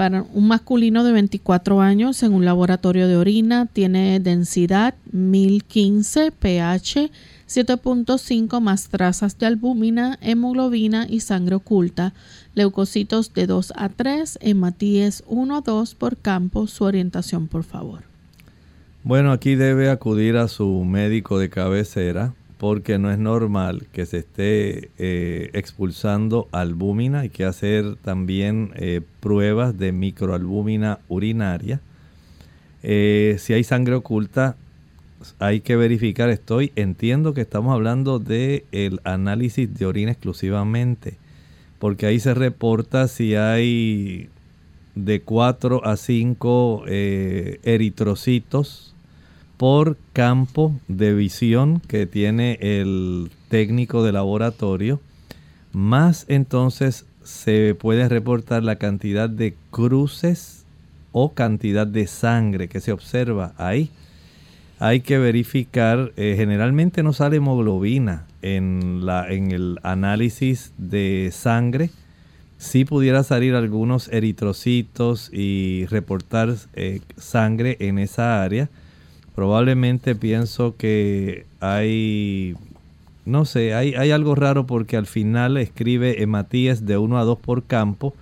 [0.00, 7.10] para un masculino de 24 años en un laboratorio de orina, tiene densidad 1015, pH
[7.46, 12.14] 7.5 más trazas de albúmina, hemoglobina y sangre oculta,
[12.54, 16.66] leucocitos de 2 a 3, hematíes 1 a 2 por campo.
[16.66, 18.00] Su orientación, por favor.
[19.04, 24.18] Bueno, aquí debe acudir a su médico de cabecera porque no es normal que se
[24.18, 27.20] esté eh, expulsando albúmina.
[27.20, 31.80] Hay que hacer también eh, pruebas de microalbúmina urinaria.
[32.82, 34.56] Eh, si hay sangre oculta,
[35.38, 41.14] hay que verificar, estoy, entiendo que estamos hablando de el análisis de orina exclusivamente,
[41.78, 44.28] porque ahí se reporta si hay
[44.94, 48.89] de 4 a 5 eh, eritrocitos
[49.60, 55.00] por campo de visión que tiene el técnico de laboratorio,
[55.72, 60.64] más entonces se puede reportar la cantidad de cruces
[61.12, 63.90] o cantidad de sangre que se observa ahí
[64.80, 71.90] hay que verificar, eh, generalmente no sale hemoglobina en, la, en el análisis de sangre.
[72.56, 78.70] Si pudiera salir algunos eritrocitos y reportar eh, sangre en esa área.
[79.40, 82.56] Probablemente pienso que hay,
[83.24, 87.38] no sé, hay, hay algo raro porque al final escribe hematíes de 1 a 2
[87.38, 88.12] por campo.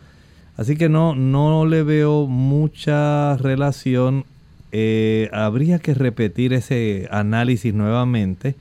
[0.57, 4.27] Así que no, no le veo mucha relación
[4.71, 8.55] eh, habría que repetir ese análisis nuevamente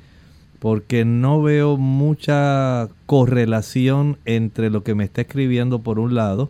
[0.57, 6.49] porque no veo mucha correlación entre lo que me está escribiendo por un lado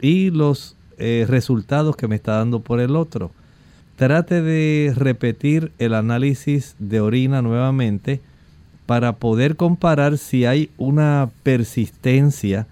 [0.00, 3.32] y los eh, resultados que me está dando por el otro.
[3.96, 8.20] Trate de repetir el análisis de orina nuevamente
[8.86, 12.66] para poder comparar si hay una persistencia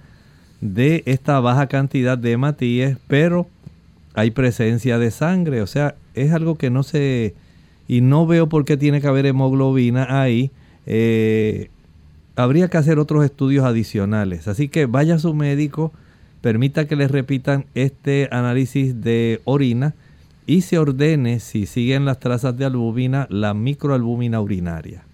[0.60, 3.46] de esta baja cantidad de hematíes, pero
[4.14, 5.62] hay presencia de sangre.
[5.62, 7.34] O sea, es algo que no se...
[7.86, 10.50] Y no veo por qué tiene que haber hemoglobina ahí.
[10.86, 11.70] Eh,
[12.36, 14.48] habría que hacer otros estudios adicionales.
[14.48, 15.92] Así que vaya a su médico,
[16.40, 19.94] permita que le repitan este análisis de orina
[20.50, 25.04] y se ordene, si siguen las trazas de albúmina, la microalbúmina urinaria.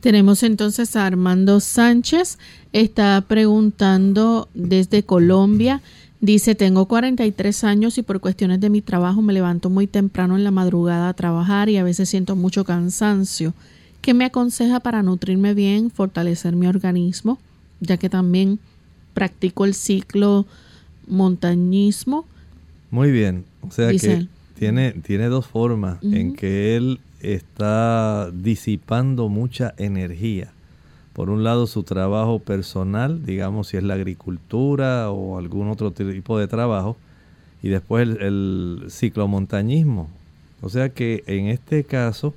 [0.00, 2.38] Tenemos entonces a Armando Sánchez,
[2.72, 5.80] está preguntando desde Colombia
[6.22, 10.44] Dice, tengo 43 años y por cuestiones de mi trabajo me levanto muy temprano en
[10.44, 13.54] la madrugada a trabajar y a veces siento mucho cansancio.
[14.00, 17.40] ¿Qué me aconseja para nutrirme bien, fortalecer mi organismo?
[17.80, 18.60] Ya que también
[19.14, 20.46] practico el ciclo
[21.08, 22.24] montañismo.
[22.92, 24.28] Muy bien, o sea que
[24.62, 30.52] tiene, tiene dos formas en que él está disipando mucha energía.
[31.14, 36.38] Por un lado su trabajo personal, digamos si es la agricultura o algún otro tipo
[36.38, 36.96] de trabajo,
[37.60, 40.08] y después el, ciclomontañismo.
[40.60, 42.32] O sea que en este caso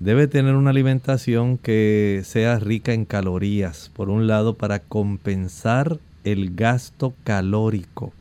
[0.00, 6.56] debe tener una alimentación que sea rica en calorías, por un lado para compensar el
[6.56, 8.12] gasto calórico,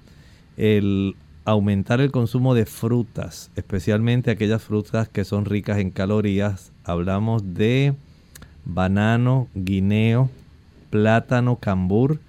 [0.58, 1.16] el
[1.46, 6.72] aumentar el consumo de frutas, especialmente aquellas frutas que son ricas en calorías.
[6.84, 7.94] Hablamos de
[8.66, 10.30] banano, guineo,
[10.89, 12.20] plátano, cambur,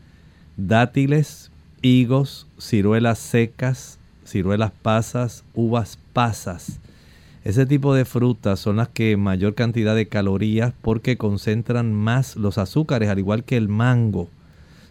[0.56, 1.50] dátiles,
[1.82, 6.80] higos, ciruelas secas, ciruelas pasas, uvas pasas.
[7.44, 12.56] Ese tipo de frutas son las que mayor cantidad de calorías porque concentran más los
[12.56, 14.28] azúcares, al igual que el mango.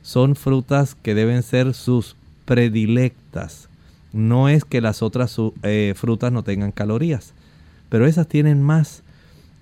[0.01, 3.69] Son frutas que deben ser sus predilectas.
[4.13, 7.33] No es que las otras eh, frutas no tengan calorías,
[7.89, 9.03] pero esas tienen más.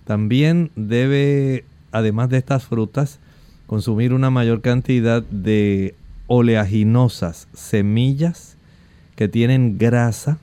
[0.05, 3.19] También debe además de estas frutas,
[3.67, 5.95] consumir una mayor cantidad de
[6.27, 8.57] oleaginosas, semillas
[9.15, 10.37] que tienen grasa.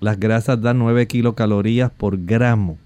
[0.00, 2.78] Las grasas dan 9 kilocalorías por gramo.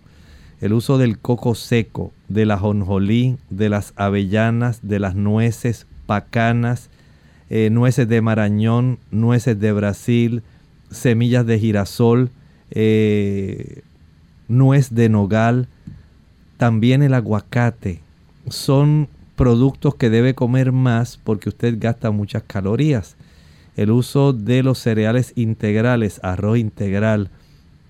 [0.61, 6.89] El uso del coco seco, de la jonjolí, de las avellanas, de las nueces, pacanas,
[7.51, 10.43] eh, nueces de marañón, nueces de Brasil,
[10.93, 12.31] semillas de girasol,
[12.71, 13.83] eh,
[14.49, 15.69] nuez de nogal,
[16.57, 18.01] también el aguacate.
[18.49, 23.17] Son productos que debe comer más porque usted gasta muchas calorías.
[23.77, 27.31] El uso de los cereales integrales, arroz integral,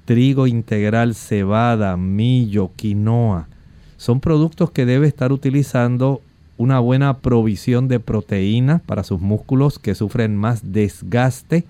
[0.05, 3.49] trigo integral, cebada, millo, quinoa,
[3.97, 6.23] son productos que debe estar utilizando
[6.57, 11.65] una buena provisión de proteína para sus músculos que sufren más desgaste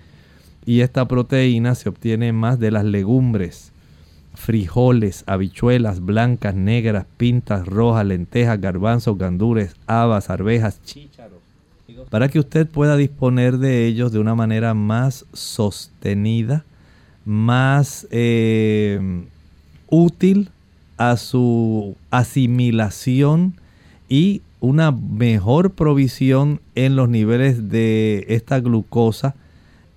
[0.65, 3.71] y esta proteína se obtiene más de las legumbres,
[4.33, 11.39] frijoles, habichuelas blancas, negras, pintas, rojas, lentejas, garbanzos, gandures, habas, arvejas, chícharos,
[12.09, 16.65] para que usted pueda disponer de ellos de una manera más sostenida,
[17.25, 19.25] más eh,
[19.87, 20.49] útil
[20.97, 23.55] a su asimilación
[24.09, 29.35] y una mejor provisión en los niveles de esta glucosa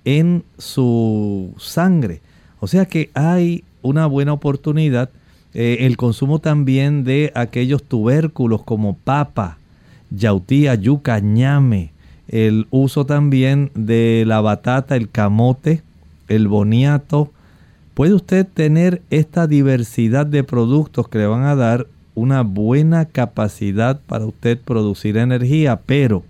[0.07, 2.23] en su sangre.
[2.61, 5.11] O sea que hay una buena oportunidad
[5.59, 9.57] eh, el consumo también de aquellos tubérculos como papa,
[10.11, 11.93] yautía, yuca, ñame,
[12.29, 15.81] el uso también de la batata, el camote,
[16.29, 17.33] el boniato.
[17.95, 23.99] Puede usted tener esta diversidad de productos que le van a dar una buena capacidad
[24.07, 26.23] para usted producir energía, pero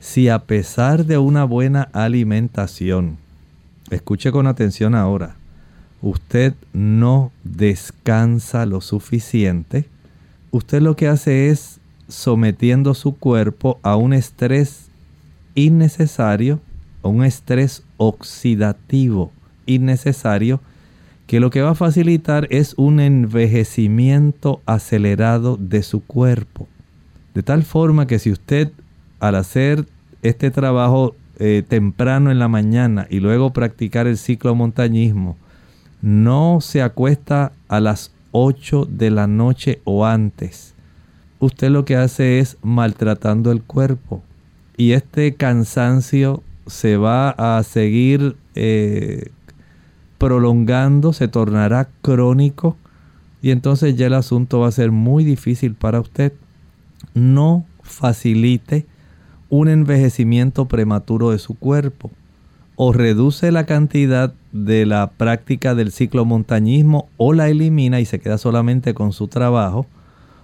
[0.00, 3.18] si a pesar de una buena alimentación,
[3.90, 5.36] escuche con atención ahora,
[6.02, 9.86] usted no descansa lo suficiente,
[10.50, 14.88] usted lo que hace es sometiendo su cuerpo a un estrés
[15.54, 16.60] innecesario,
[17.02, 19.32] a un estrés oxidativo
[19.66, 20.60] innecesario,
[21.26, 26.66] que lo que va a facilitar es un envejecimiento acelerado de su cuerpo.
[27.34, 28.72] De tal forma que si usted
[29.20, 29.86] al hacer
[30.22, 35.36] este trabajo eh, temprano en la mañana y luego practicar el ciclo montañismo,
[36.02, 40.74] no se acuesta a las 8 de la noche o antes.
[41.40, 44.22] Usted lo que hace es maltratando el cuerpo
[44.76, 49.30] y este cansancio se va a seguir eh,
[50.18, 52.76] prolongando, se tornará crónico
[53.40, 56.32] y entonces ya el asunto va a ser muy difícil para usted.
[57.14, 58.86] No facilite
[59.50, 62.10] un envejecimiento prematuro de su cuerpo
[62.76, 68.20] o reduce la cantidad de la práctica del ciclo montañismo o la elimina y se
[68.20, 69.86] queda solamente con su trabajo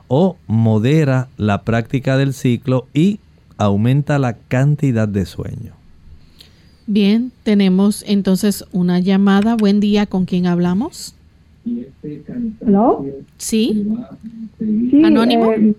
[0.09, 3.21] o modera la práctica del ciclo y
[3.57, 5.75] aumenta la cantidad de sueño.
[6.87, 9.57] Bien, tenemos entonces una llamada.
[9.57, 11.15] Buen día, ¿con quién hablamos?
[12.67, 13.07] ¿Aló?
[13.39, 13.87] Sí.
[14.59, 15.53] sí ¿Anónimo?
[15.53, 15.75] eh,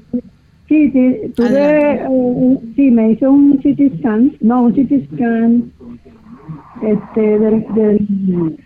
[0.67, 5.71] sí, sí, tuve, eh, sí, me hizo un CT scan, no, un CT scan,
[6.81, 8.57] este, del, del-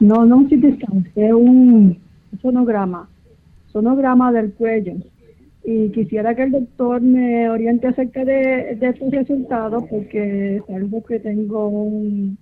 [0.00, 1.98] no, no un CT scan, fue un
[2.40, 3.08] sonograma,
[3.66, 4.94] sonograma del cuello.
[5.64, 11.20] Y quisiera que el doctor me oriente acerca de, de estos resultados porque salvo que
[11.20, 12.36] tengo un,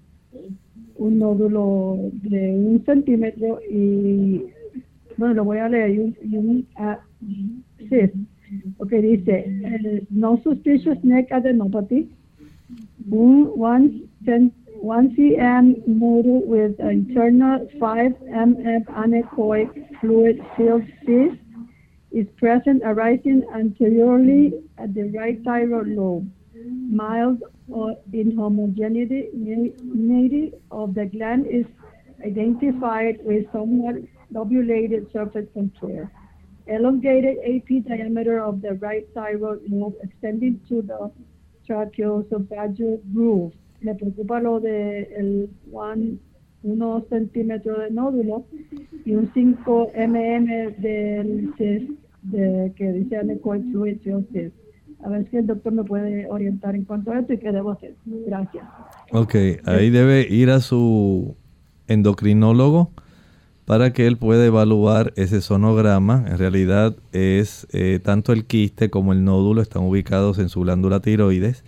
[0.96, 4.42] un nódulo de un centímetro y,
[5.18, 6.98] bueno, lo voy a leer, y un, y un ah,
[7.90, 8.14] cyst.
[8.78, 12.08] Ok, dice, eh, no suspicious neck adenopathy,
[13.10, 19.68] un 1 cm nodule with internal 5 mm anechoic
[20.00, 21.38] fluid filled cyst
[22.12, 26.28] is present arising anteriorly at the right thyroid lobe.
[26.90, 31.66] Mild or inhomogeneity of the gland is
[32.24, 33.96] identified with somewhat
[34.32, 36.10] lobulated surface contour.
[36.70, 41.10] Elongated AP diameter of the right thyroid lobe extending to the
[41.66, 43.52] tracheoesophageal groove.
[43.80, 45.48] Me preocupa lo de el
[46.62, 48.44] 1 centímetro de nódulo
[49.04, 51.90] y un 5 mm del cyst
[52.22, 53.98] de, que dice anechoic fluid
[54.32, 54.54] cyst.
[55.02, 57.72] A ver si el doctor me puede orientar en cuanto a esto y qué debo
[57.72, 57.94] hacer.
[58.04, 58.64] Gracias.
[59.10, 61.34] Ok, ahí debe ir a su
[61.88, 62.90] endocrinólogo
[63.70, 66.24] para que él pueda evaluar ese sonograma.
[66.26, 70.98] En realidad es eh, tanto el quiste como el nódulo están ubicados en su glándula
[70.98, 71.62] tiroides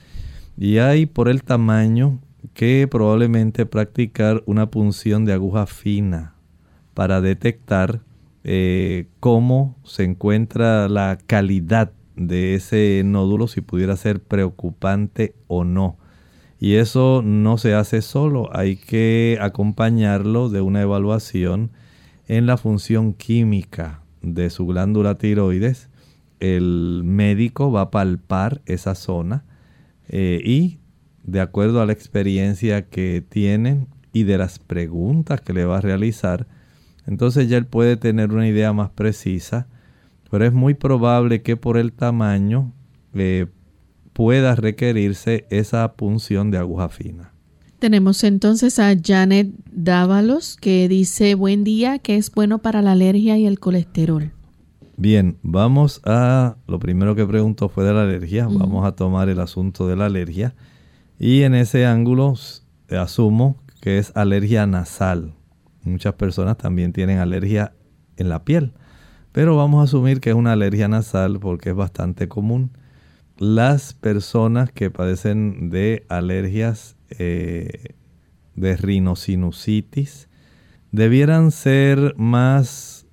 [0.58, 2.18] y hay por el tamaño
[2.54, 6.34] que probablemente practicar una punción de aguja fina
[6.92, 8.00] para detectar
[8.42, 15.98] eh, cómo se encuentra la calidad de ese nódulo, si pudiera ser preocupante o no.
[16.58, 21.70] Y eso no se hace solo, hay que acompañarlo de una evaluación
[22.28, 25.88] en la función química de su glándula tiroides.
[26.40, 29.44] El médico va a palpar esa zona
[30.08, 30.78] eh, y
[31.22, 35.80] de acuerdo a la experiencia que tienen y de las preguntas que le va a
[35.80, 36.46] realizar,
[37.06, 39.66] entonces ya él puede tener una idea más precisa,
[40.30, 42.72] pero es muy probable que por el tamaño
[43.14, 43.46] eh,
[44.12, 47.31] pueda requerirse esa punción de aguja fina.
[47.82, 53.36] Tenemos entonces a Janet Dávalos que dice buen día, que es bueno para la alergia
[53.38, 54.30] y el colesterol.
[54.96, 59.40] Bien, vamos a, lo primero que preguntó fue de la alergia, vamos a tomar el
[59.40, 60.54] asunto de la alergia
[61.18, 62.34] y en ese ángulo
[62.88, 65.34] asumo que es alergia nasal.
[65.82, 67.72] Muchas personas también tienen alergia
[68.16, 68.74] en la piel,
[69.32, 72.70] pero vamos a asumir que es una alergia nasal porque es bastante común.
[73.38, 77.94] Las personas que padecen de alergias eh,
[78.54, 80.28] de rinosinusitis
[80.90, 83.06] debieran ser más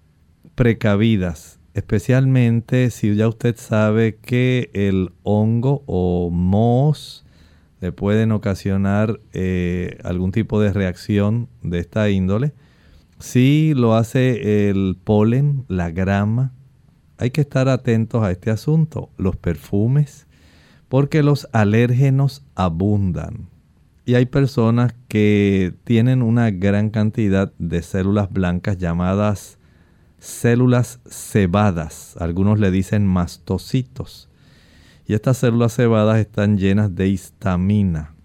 [0.56, 7.26] precavidas, especialmente si ya usted sabe que el hongo o mohos
[7.80, 12.54] le pueden ocasionar eh, algún tipo de reacción de esta índole.
[13.20, 16.54] Si lo hace el polen, la grama,
[17.18, 20.28] hay que estar atentos a este asunto, los perfumes,
[20.88, 23.48] porque los alérgenos abundan.
[24.10, 29.60] Y hay personas que tienen una gran cantidad de células blancas llamadas
[30.18, 32.18] células cebadas.
[32.18, 34.28] Algunos le dicen mastocitos.
[35.06, 38.16] Y estas células cebadas están llenas de histamina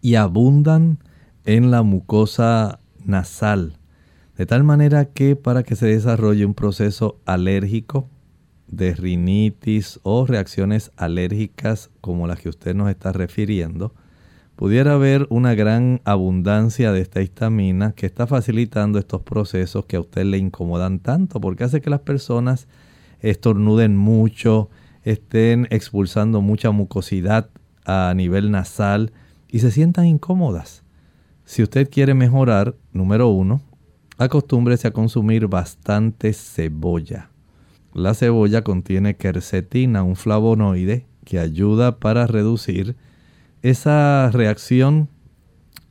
[0.00, 1.00] y abundan
[1.44, 3.76] en la mucosa nasal.
[4.38, 8.08] De tal manera que para que se desarrolle un proceso alérgico
[8.68, 13.92] de rinitis o reacciones alérgicas como las que usted nos está refiriendo,
[14.60, 20.00] pudiera haber una gran abundancia de esta histamina que está facilitando estos procesos que a
[20.00, 22.68] usted le incomodan tanto, porque hace que las personas
[23.20, 24.68] estornuden mucho,
[25.02, 27.48] estén expulsando mucha mucosidad
[27.86, 29.12] a nivel nasal
[29.48, 30.82] y se sientan incómodas.
[31.46, 33.62] Si usted quiere mejorar, número uno,
[34.18, 37.30] acostúmbrese a consumir bastante cebolla.
[37.94, 42.94] La cebolla contiene quercetina, un flavonoide que ayuda para reducir
[43.62, 45.08] esa reacción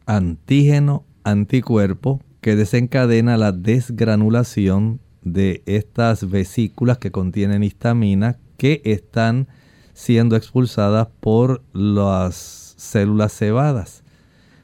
[0.05, 9.47] antígeno-anticuerpo que desencadena la desgranulación de estas vesículas que contienen histamina que están
[9.93, 14.03] siendo expulsadas por las células cebadas.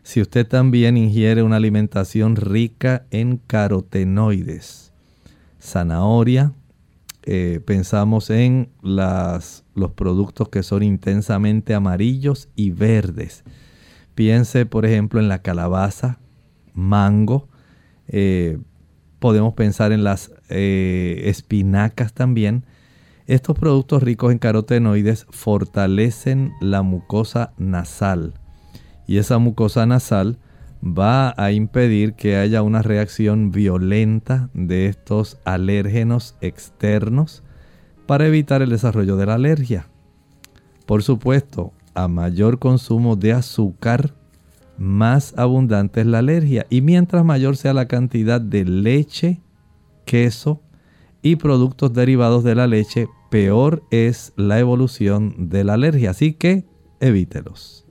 [0.04, 4.94] Si usted también ingiere una alimentación rica en carotenoides,
[5.60, 6.54] zanahoria,
[7.26, 13.44] eh, pensamos en los productos que son intensamente amarillos y verdes.
[14.14, 16.20] Piense, por ejemplo, en la calabaza,
[16.74, 17.50] mango.
[18.08, 18.60] Eh,
[19.20, 22.66] podemos pensar en las eh, espinacas también.
[23.26, 28.36] Estos productos ricos en carotenoides fortalecen la mucosa nasal
[29.08, 30.38] y esa mucosa nasal
[30.84, 37.44] va a impedir que haya una reacción violenta de estos alérgenos externos
[38.06, 39.88] para evitar el desarrollo de la alergia.
[40.86, 44.14] Por supuesto, a mayor consumo de azúcar,
[44.78, 49.42] más abundante es la alergia y mientras mayor sea la cantidad de leche,
[50.06, 50.62] queso
[51.22, 56.12] y productos derivados de la leche, peor es la evolución de la alergia.
[56.12, 56.66] Así que
[57.00, 57.85] evítelos.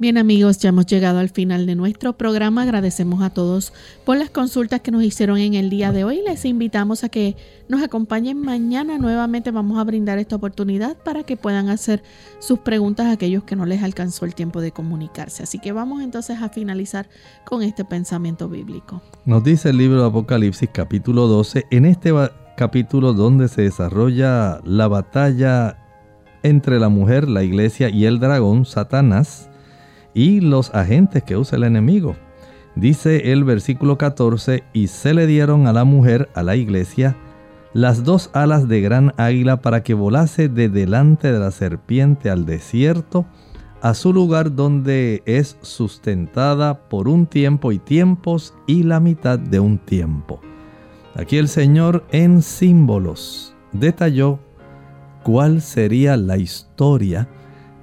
[0.00, 2.62] Bien amigos, ya hemos llegado al final de nuestro programa.
[2.62, 3.72] Agradecemos a todos
[4.04, 6.20] por las consultas que nos hicieron en el día de hoy.
[6.24, 7.34] Les invitamos a que
[7.68, 8.96] nos acompañen mañana.
[8.96, 12.04] Nuevamente vamos a brindar esta oportunidad para que puedan hacer
[12.38, 15.42] sus preguntas a aquellos que no les alcanzó el tiempo de comunicarse.
[15.42, 17.08] Así que vamos entonces a finalizar
[17.44, 19.02] con este pensamiento bíblico.
[19.24, 22.12] Nos dice el libro de Apocalipsis capítulo 12, en este
[22.56, 25.76] capítulo donde se desarrolla la batalla
[26.44, 29.48] entre la mujer, la iglesia y el dragón, Satanás
[30.14, 32.16] y los agentes que usa el enemigo.
[32.74, 37.16] Dice el versículo 14, y se le dieron a la mujer, a la iglesia,
[37.72, 42.46] las dos alas de gran águila para que volase de delante de la serpiente al
[42.46, 43.26] desierto,
[43.80, 49.60] a su lugar donde es sustentada por un tiempo y tiempos y la mitad de
[49.60, 50.40] un tiempo.
[51.14, 54.40] Aquí el Señor en símbolos detalló
[55.22, 57.28] cuál sería la historia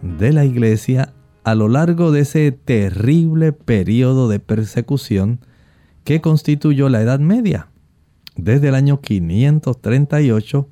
[0.02, 1.15] de la iglesia
[1.46, 5.40] a lo largo de ese terrible periodo de persecución
[6.04, 7.70] que constituyó la Edad Media,
[8.36, 10.68] desde el año 538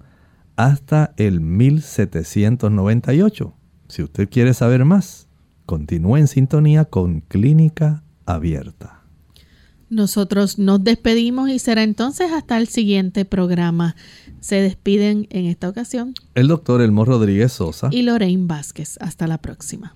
[0.55, 3.53] hasta el 1798.
[3.87, 5.27] Si usted quiere saber más,
[5.67, 9.03] continúe en sintonía con Clínica Abierta.
[9.91, 13.95] Nosotros nos despedimos y será entonces hasta el siguiente programa.
[14.39, 18.97] Se despiden en esta ocasión el doctor Elmo Rodríguez Sosa y Lorraine Vázquez.
[18.99, 19.95] Hasta la próxima.